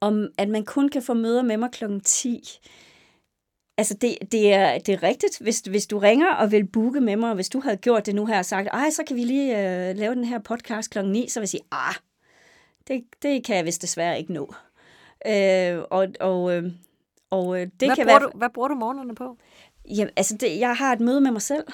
[0.00, 2.60] om at man kun kan få møder med mig klokken 10,
[3.78, 5.38] Altså, det, det, er, det er rigtigt.
[5.40, 8.14] Hvis, hvis du ringer og vil booke med mig, og hvis du havde gjort det
[8.14, 11.12] nu her og sagt, ej, så kan vi lige øh, lave den her podcast klokken
[11.12, 11.94] 9, så vil jeg sige, ah,
[12.88, 14.54] det, det kan jeg vist desværre ikke nå.
[15.26, 16.72] Øh, og og, øh,
[17.30, 18.18] og øh, det hvad kan være...
[18.18, 19.36] Du, hvad bruger du morgenerne på?
[19.88, 21.64] Jamen, altså, det, jeg har et møde med mig selv.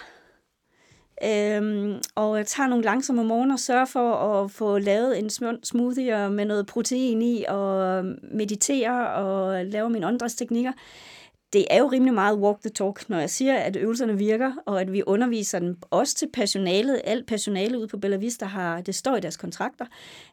[1.25, 5.31] Øhm, og jeg tager nogle langsomme morgener og sørger for at få lavet en
[5.65, 10.73] smoothie med noget protein i, og meditere og lave mine åndedrætsteknikker.
[10.73, 11.12] teknikker
[11.53, 14.81] det er jo rimelig meget walk the talk, når jeg siger, at øvelserne virker, og
[14.81, 17.01] at vi underviser dem også til personalet.
[17.05, 19.87] Alt personale ude på Bella Vista har, det står i deres kontrakter,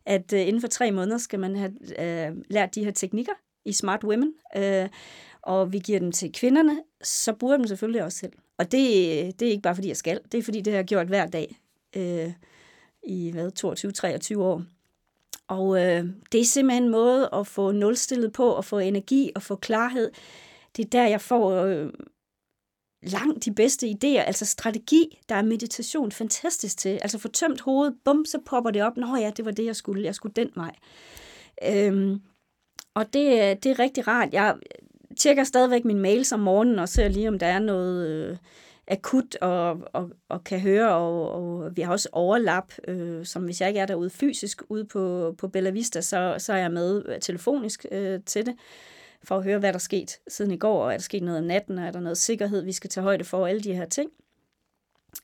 [0.06, 3.34] at øh, inden for tre måneder skal man have øh, lært de her teknikker
[3.66, 4.90] i Smart Women, øh,
[5.42, 8.34] og vi giver dem til kvinderne, så bruger jeg dem selvfølgelig også selv.
[8.58, 8.82] Og det,
[9.40, 11.26] det er ikke bare fordi, jeg skal, det er fordi, det har jeg gjort hver
[11.28, 11.60] dag
[11.96, 12.32] øh,
[13.04, 13.52] i hvad,
[14.36, 14.64] 22-23 år.
[15.48, 19.42] Og øh, det er simpelthen en måde at få nulstillet på, og få energi og
[19.42, 20.12] få klarhed
[20.78, 21.94] det er der, jeg får øh,
[23.04, 24.20] langt de bedste idéer.
[24.20, 26.90] Altså strategi, der er meditation fantastisk til.
[26.90, 28.98] Altså få tømt hovedet, bum, så popper det op.
[28.98, 30.04] Nå ja, det var det, jeg skulle.
[30.04, 30.76] Jeg skulle den vej.
[31.66, 32.22] Øhm,
[32.94, 34.34] og det, det er rigtig rart.
[34.34, 34.56] Jeg
[35.18, 38.38] tjekker stadigvæk min mails om morgenen og ser lige, om der er noget øh,
[38.88, 40.96] akut og, og, og kan høre.
[40.96, 44.86] Og, og vi har også overlap, øh, som hvis jeg ikke er derude fysisk ude
[44.86, 48.56] på, på Bella Vista, så, så er jeg med telefonisk øh, til det
[49.24, 51.40] for at høre, hvad der er sket siden i går, og er der sket noget
[51.40, 53.86] om natten, og er der noget sikkerhed, vi skal tage højde for, alle de her
[53.86, 54.12] ting.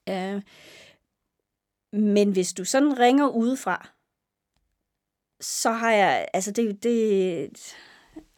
[0.09, 0.41] Øh,
[1.93, 3.89] men hvis du sådan ringer udefra,
[5.41, 6.93] så har jeg, altså det, det,
[7.43, 7.55] ah,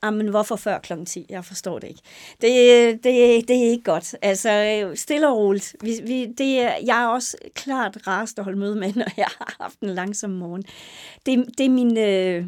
[0.04, 0.94] Jamen, hvorfor før kl.
[1.06, 1.26] 10?
[1.30, 2.02] Jeg forstår det ikke.
[2.42, 4.16] Det, det, det er ikke godt.
[4.22, 5.76] Altså, stille og roligt.
[5.82, 9.28] Vi, vi, det er, jeg er også klart rast at holde møde med, når jeg
[9.38, 10.64] har haft en langsom morgen.
[11.26, 11.98] Det, det er min...
[11.98, 12.46] Øh,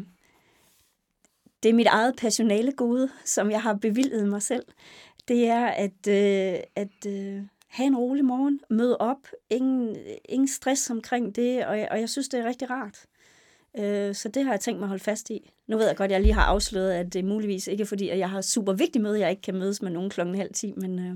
[1.62, 4.64] det er mit eget personale gode, som jeg har bevilget mig selv.
[5.28, 10.90] Det er at, øh, at øh, have en rolig morgen, møde op, ingen, ingen stress
[10.90, 13.06] omkring det, og jeg, og jeg synes, det er rigtig rart.
[13.78, 15.50] Øh, så det har jeg tænkt mig at holde fast i.
[15.66, 18.08] Nu ved jeg godt, at jeg lige har afsløret, at det er muligvis ikke fordi,
[18.08, 20.72] at jeg har super vigtigt møde, jeg ikke kan mødes med nogen klokken halv ti,
[20.76, 20.98] men...
[20.98, 21.14] Øh,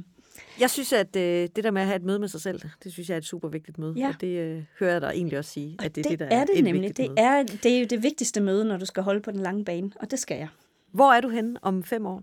[0.60, 2.92] jeg synes, at øh, det der med at have et møde med sig selv, det
[2.92, 3.94] synes jeg er et super vigtigt møde.
[3.96, 4.08] Ja.
[4.08, 6.26] Og det øh, hører jeg dig egentlig også sige, at det, det er det, der
[6.26, 6.96] er, er det nemlig.
[6.96, 9.64] Det er, det er jo det vigtigste møde, når du skal holde på den lange
[9.64, 10.48] bane, og det skal jeg.
[10.92, 12.22] Hvor er du henne om fem år?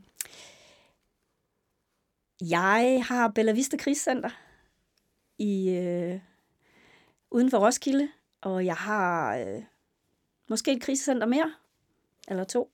[2.42, 4.30] Jeg har Bella Vista Krigscenter
[5.38, 6.20] i, øh,
[7.32, 8.10] uden for Roskilde,
[8.42, 9.64] og jeg har øh,
[10.50, 11.54] måske et krisecenter mere,
[12.28, 12.72] eller to,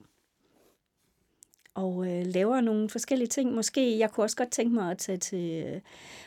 [1.78, 3.54] og øh, laver nogle forskellige ting.
[3.54, 5.82] Måske, jeg kunne også godt tænke mig at tage til øh,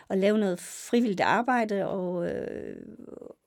[0.09, 2.77] at lave noget frivilligt arbejde og, øh,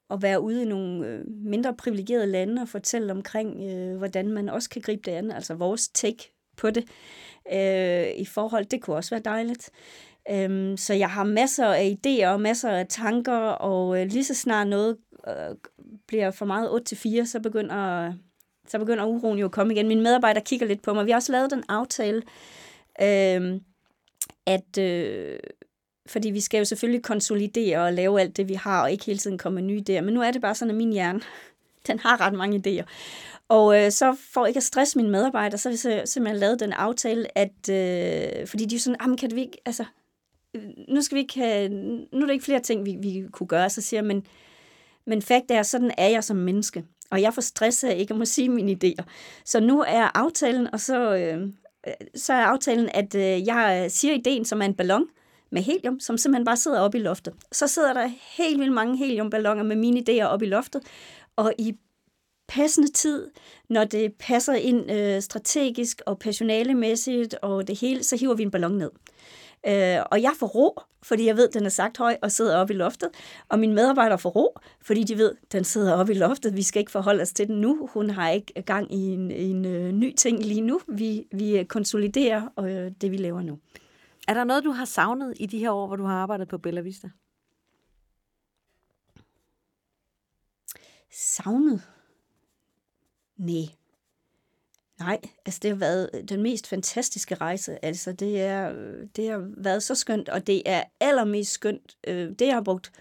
[0.10, 4.50] og være ude i nogle øh, mindre privilegerede lande og fortælle omkring, øh, hvordan man
[4.50, 6.84] også kan gribe det an, altså vores take på det
[7.54, 8.66] øh, i forhold.
[8.66, 9.70] Det kunne også være dejligt.
[10.32, 14.34] Øhm, så jeg har masser af idéer og masser af tanker, og øh, lige så
[14.34, 14.98] snart noget
[15.28, 15.56] øh,
[16.08, 18.14] bliver for meget 8-4, så begynder,
[18.68, 19.88] så begynder uroen jo at komme igen.
[19.88, 21.06] Min medarbejder kigger lidt på mig.
[21.06, 22.22] Vi har også lavet den aftale,
[23.02, 23.60] øh,
[24.46, 24.78] at...
[24.80, 25.40] Øh,
[26.06, 29.20] fordi vi skal jo selvfølgelig konsolidere og lave alt det, vi har, og ikke hele
[29.20, 30.02] tiden komme med nye idéer.
[30.02, 31.22] Men nu er det bare sådan, at min hjerne,
[31.88, 32.86] den har ret mange idéer.
[33.50, 36.74] Og øh, så for ikke at stresse mine medarbejdere, så har vi simpelthen lavet den
[36.74, 39.86] aftale, at, øh, fordi de er sådan, jamen kan vi ikke, altså,
[40.88, 43.70] nu skal vi ikke have, nu er der ikke flere ting, vi, vi kunne gøre,
[43.70, 44.26] så siger jeg, men,
[45.06, 48.18] men fakt er, sådan er jeg som menneske, og jeg får stress af ikke at
[48.18, 49.04] må sige mine idéer.
[49.46, 51.48] Så nu er aftalen, og så, øh,
[52.16, 55.06] så er aftalen, at øh, jeg øh, siger ideen, som er en ballon,
[55.54, 57.34] med helium, som simpelthen bare sidder oppe i loftet.
[57.52, 60.82] Så sidder der helt vildt mange heliumballoner med mine idéer oppe i loftet,
[61.36, 61.74] og i
[62.48, 63.32] passende tid,
[63.70, 68.52] når det passer ind øh, strategisk og personalemæssigt og det hele, så hiver vi en
[68.52, 68.92] ballon ned.
[69.68, 72.58] Øh, og jeg får ro, fordi jeg ved, at den er sagt høj og sidder
[72.58, 73.10] oppe i loftet.
[73.50, 76.56] Og mine medarbejdere får ro, fordi de ved, at den sidder oppe i loftet.
[76.56, 77.90] Vi skal ikke forholde os til den nu.
[77.94, 80.80] Hun har ikke gang i en, en øh, ny ting lige nu.
[80.88, 83.60] Vi, vi konsoliderer øh, det, vi laver nu.
[84.28, 86.58] Er der noget, du har savnet i de her år, hvor du har arbejdet på
[86.58, 87.10] Bella Vista?
[91.12, 91.82] Savnet?
[93.38, 93.83] Nej.
[95.00, 97.86] Nej, altså det har været øh, den mest fantastiske rejse.
[97.86, 101.98] Altså det, er, øh, det har været så skønt, og det er allermest skønt.
[102.08, 102.92] Øh, det, jeg har brugt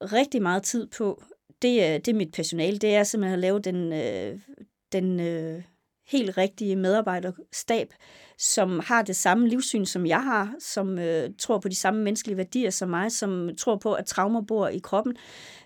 [0.00, 1.22] rigtig meget tid på,
[1.62, 2.78] det er, det er mit personale.
[2.78, 3.92] Det er simpelthen at lave den,
[4.92, 5.20] den
[6.06, 7.94] helt rigtige medarbejderstab,
[8.38, 12.36] som har det samme livssyn, som jeg har, som øh, tror på de samme menneskelige
[12.36, 15.16] værdier som mig, som tror på, at traumer bor i kroppen,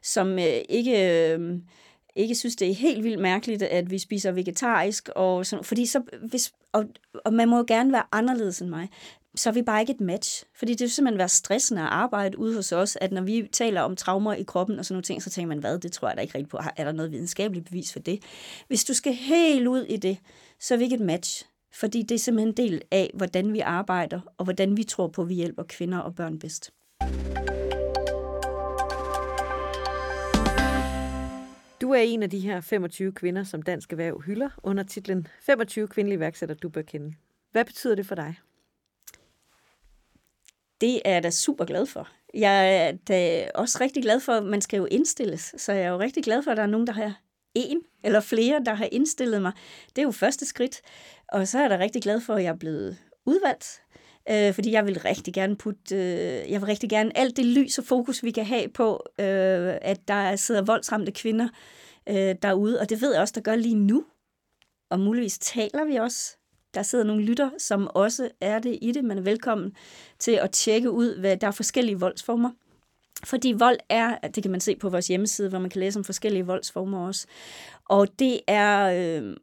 [0.03, 1.33] som øh, ikke...
[1.33, 1.59] Øh,
[2.19, 6.03] ikke synes, det er helt vildt mærkeligt, at vi spiser vegetarisk, og sådan, fordi så,
[6.29, 6.85] hvis, og,
[7.25, 8.89] og man må jo gerne være anderledes end mig,
[9.37, 10.45] så er vi bare ikke et match.
[10.59, 13.81] Fordi det vil simpelthen være stressende at arbejde ude hos os, at når vi taler
[13.81, 16.17] om traumer i kroppen og sådan nogle ting, så tænker man, hvad, det tror jeg
[16.17, 16.59] da ikke rigtigt på.
[16.77, 18.23] Er der noget videnskabeligt bevis for det?
[18.69, 20.19] Hvis du skal helt ud i det,
[20.61, 21.47] så er vi ikke et match.
[21.75, 25.23] Fordi det er simpelthen en del af, hvordan vi arbejder, og hvordan vi tror på,
[25.23, 26.73] at vi hjælper kvinder og børn bedst.
[31.89, 35.89] Du er en af de her 25 kvinder, som Dansk Erhverv hylder under titlen 25
[35.89, 37.15] kvindelige værksætter, du bør kende.
[37.53, 38.35] Hvad betyder det for dig?
[40.81, 42.09] Det er jeg da super glad for.
[42.35, 45.55] Jeg er da også rigtig glad for, at man skal jo indstilles.
[45.57, 47.21] Så jeg er jo rigtig glad for, at der er nogen, der har
[47.55, 49.53] en eller flere, der har indstillet mig.
[49.89, 50.81] Det er jo første skridt.
[51.29, 53.83] Og så er jeg da rigtig glad for, at jeg er blevet udvalgt.
[54.31, 57.79] Øh, fordi jeg vil rigtig gerne putte, øh, jeg vil rigtig gerne alt det lys
[57.79, 61.49] og fokus, vi kan have på, øh, at der sidder voldsramte kvinder
[62.09, 62.81] øh, derude.
[62.81, 64.05] Og det ved jeg også, der gør lige nu.
[64.91, 66.39] Og muligvis taler vi også
[66.75, 69.05] der sidder nogle lytter, som også er det i det.
[69.05, 69.73] Man er velkommen
[70.19, 72.51] til at tjekke ud, hvad der er forskellige voldsformer.
[73.25, 76.05] Fordi vold er, det kan man se på vores hjemmeside, hvor man kan læse om
[76.05, 77.27] forskellige voldsformer også.
[77.85, 78.85] Og det er,
[79.21, 79.37] øh,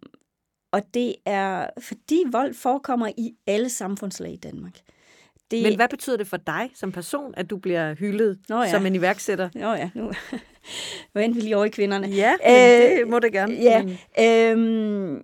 [0.76, 4.80] og det er, fordi vold forekommer i alle samfundslag i Danmark.
[5.52, 5.64] Det...
[5.64, 8.72] Men hvad betyder det for dig som person, at du bliver hyldet Nå ja.
[8.72, 9.50] som en iværksætter?
[9.56, 10.04] Nå ja, nu,
[11.16, 12.08] nu endte vi lige over i kvinderne.
[12.08, 13.54] Ja, øh, det må det gerne.
[13.54, 13.84] Ja,
[14.20, 15.22] øh,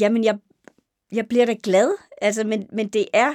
[0.00, 0.38] Jamen, jeg,
[1.12, 1.90] jeg bliver da glad,
[2.22, 3.34] altså, men, men det er,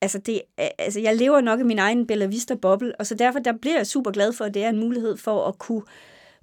[0.00, 0.42] altså, det,
[0.78, 3.86] altså, jeg lever nok i min egen Bella Vista-boble, og så derfor der bliver jeg
[3.86, 5.82] super glad for, at det er en mulighed for at kunne,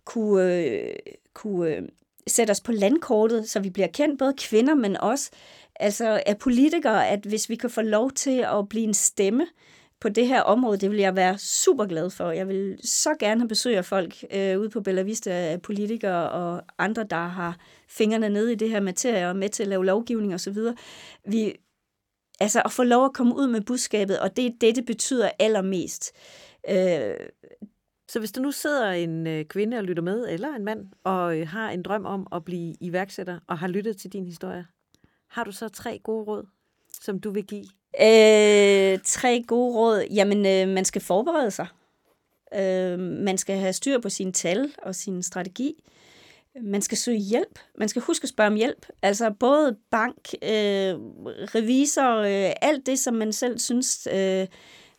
[0.05, 0.95] kunne, øh,
[1.34, 1.82] kunne øh,
[2.28, 5.30] sætte os på landkortet, så vi bliver kendt, både kvinder, men også
[5.76, 9.48] altså, af politikere, at hvis vi kan få lov til at blive en stemme
[10.00, 12.32] på det her område, det vil jeg være super glad for.
[12.32, 16.62] Jeg vil så gerne have besøg af folk øh, ude på Bella Vista, politikere og
[16.78, 17.58] andre, der har
[17.90, 20.58] fingrene nede i det her materie og med til at lave lovgivning osv.
[21.28, 21.54] Vi,
[22.40, 25.30] altså at få lov at komme ud med budskabet, og det er det, det betyder
[25.40, 26.12] allermest.
[26.70, 27.16] Øh,
[28.10, 31.39] så hvis der nu sidder en øh, kvinde og lytter med, eller en mand, og
[31.39, 34.66] øh, har en drøm om at blive iværksætter, og har lyttet til din historie,
[35.28, 36.45] har du så tre gode råd,
[37.01, 37.66] som du vil give?
[38.01, 40.08] Øh, tre gode råd.
[40.14, 41.68] Jamen, øh, man skal forberede sig.
[42.55, 45.74] Øh, man skal have styr på sine tal og sin strategi.
[46.62, 47.60] Man skal søge hjælp.
[47.78, 48.86] Man skal huske at spørge om hjælp.
[49.01, 50.95] Altså både bank, øh,
[51.55, 54.47] revisor, øh, alt det, som man selv synes, øh,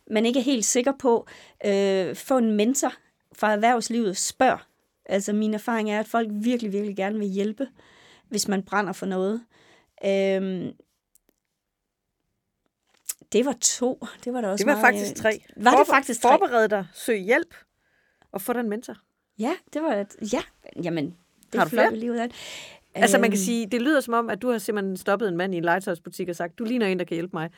[0.09, 1.27] man ikke er helt sikker på.
[1.65, 2.93] Øh, få en mentor
[3.33, 4.17] fra erhvervslivet.
[4.17, 4.59] Spørg.
[5.05, 7.67] Altså min erfaring er, at folk virkelig, virkelig gerne vil hjælpe,
[8.29, 9.41] hvis man brænder for noget.
[10.05, 10.73] Øh,
[13.31, 14.05] det var to.
[14.25, 15.43] Det var da også Det var meget, faktisk tre.
[15.57, 16.29] Var det faktisk tre?
[16.29, 17.55] Forbered dig, søg hjælp
[18.31, 18.95] og få dig en mentor.
[19.39, 20.41] Ja, det var et, ja,
[20.83, 21.05] jamen,
[21.51, 21.95] det Har du flere?
[21.95, 22.37] lige ud af det.
[22.95, 25.37] Altså man kan Øhm, sige, det lyder som om, at du har simpelthen stoppet en
[25.37, 27.49] mand i en legetøjsbutik og sagt, du ligner en, der kan hjælpe mig.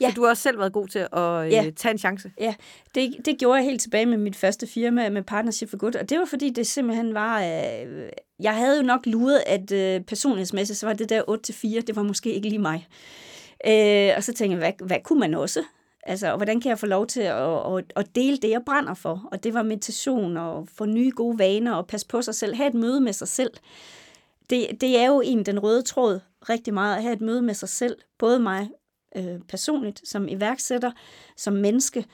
[0.00, 0.08] Ja.
[0.10, 1.46] Så du har også selv været god til at Ja.
[1.48, 1.70] ja.
[1.76, 2.30] tage en chance.
[2.40, 2.54] Ja,
[2.94, 6.10] det, det gjorde jeg helt tilbage med mit første firma med Partnership for Good, og
[6.10, 7.40] det var fordi, det simpelthen var...
[7.42, 8.08] Øh,
[8.40, 11.22] jeg havde jo nok luret, at øh, personlighedsmæssigt, så var det der
[11.78, 12.86] 8-4, det var måske ikke lige mig.
[13.66, 15.62] Øh, og så tænkte jeg, hvad, hvad kunne man også?
[16.02, 18.94] Altså, og hvordan kan jeg få lov til at, at, at dele det, jeg brænder
[18.94, 19.28] for?
[19.32, 22.54] Og det var meditation og få nye gode vaner og passe på sig selv.
[22.54, 23.50] Have et møde med sig selv.
[24.50, 27.54] Det, det er jo en den røde tråd rigtig meget at have et møde med
[27.54, 27.96] sig selv.
[28.18, 28.68] Både mig
[29.16, 30.92] øh, personligt, som iværksætter,
[31.36, 32.04] som menneske.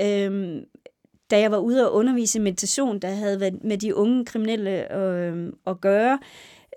[0.00, 0.62] Øh,
[1.30, 4.96] da jeg var ude og undervise i meditation, der havde været med de unge kriminelle
[4.96, 6.18] øh, at gøre,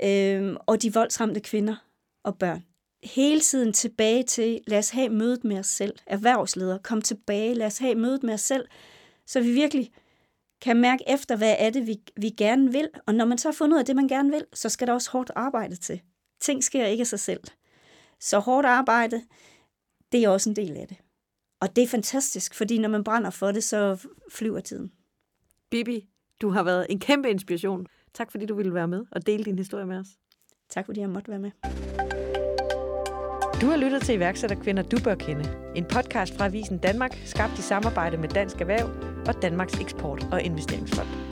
[0.04, 1.76] øh, og de voldsramte kvinder
[2.24, 2.64] og børn.
[3.04, 5.96] Hele tiden tilbage til, lad os have mødet med os selv.
[6.08, 8.66] Erhvervsledere, kom tilbage, lad os have mødet med os selv,
[9.28, 9.92] så vi virkelig
[10.62, 12.90] kan mærke efter, hvad er det, vi, vi gerne vil.
[13.08, 14.94] Og når man så har fundet ud af det, man gerne vil, så skal der
[14.94, 16.02] også hårdt arbejde til.
[16.42, 17.42] Ting sker ikke af sig selv.
[18.20, 19.22] Så hårdt arbejde,
[20.12, 20.98] det er også en del af det.
[21.62, 24.92] Og det er fantastisk, fordi når man brænder for det, så flyver tiden.
[25.72, 26.08] Bibi,
[26.42, 27.88] du har været en kæmpe inspiration.
[28.14, 30.08] Tak fordi du ville være med og dele din historie med os.
[30.70, 31.52] Tak fordi jeg måtte være med.
[33.62, 35.44] Du har lyttet til iværksætterkvinder, du bør kende.
[35.76, 38.88] En podcast fra Avisen Danmark, skabt i samarbejde med Dansk Erhverv
[39.28, 41.31] og Danmarks Eksport- og Investeringsfond.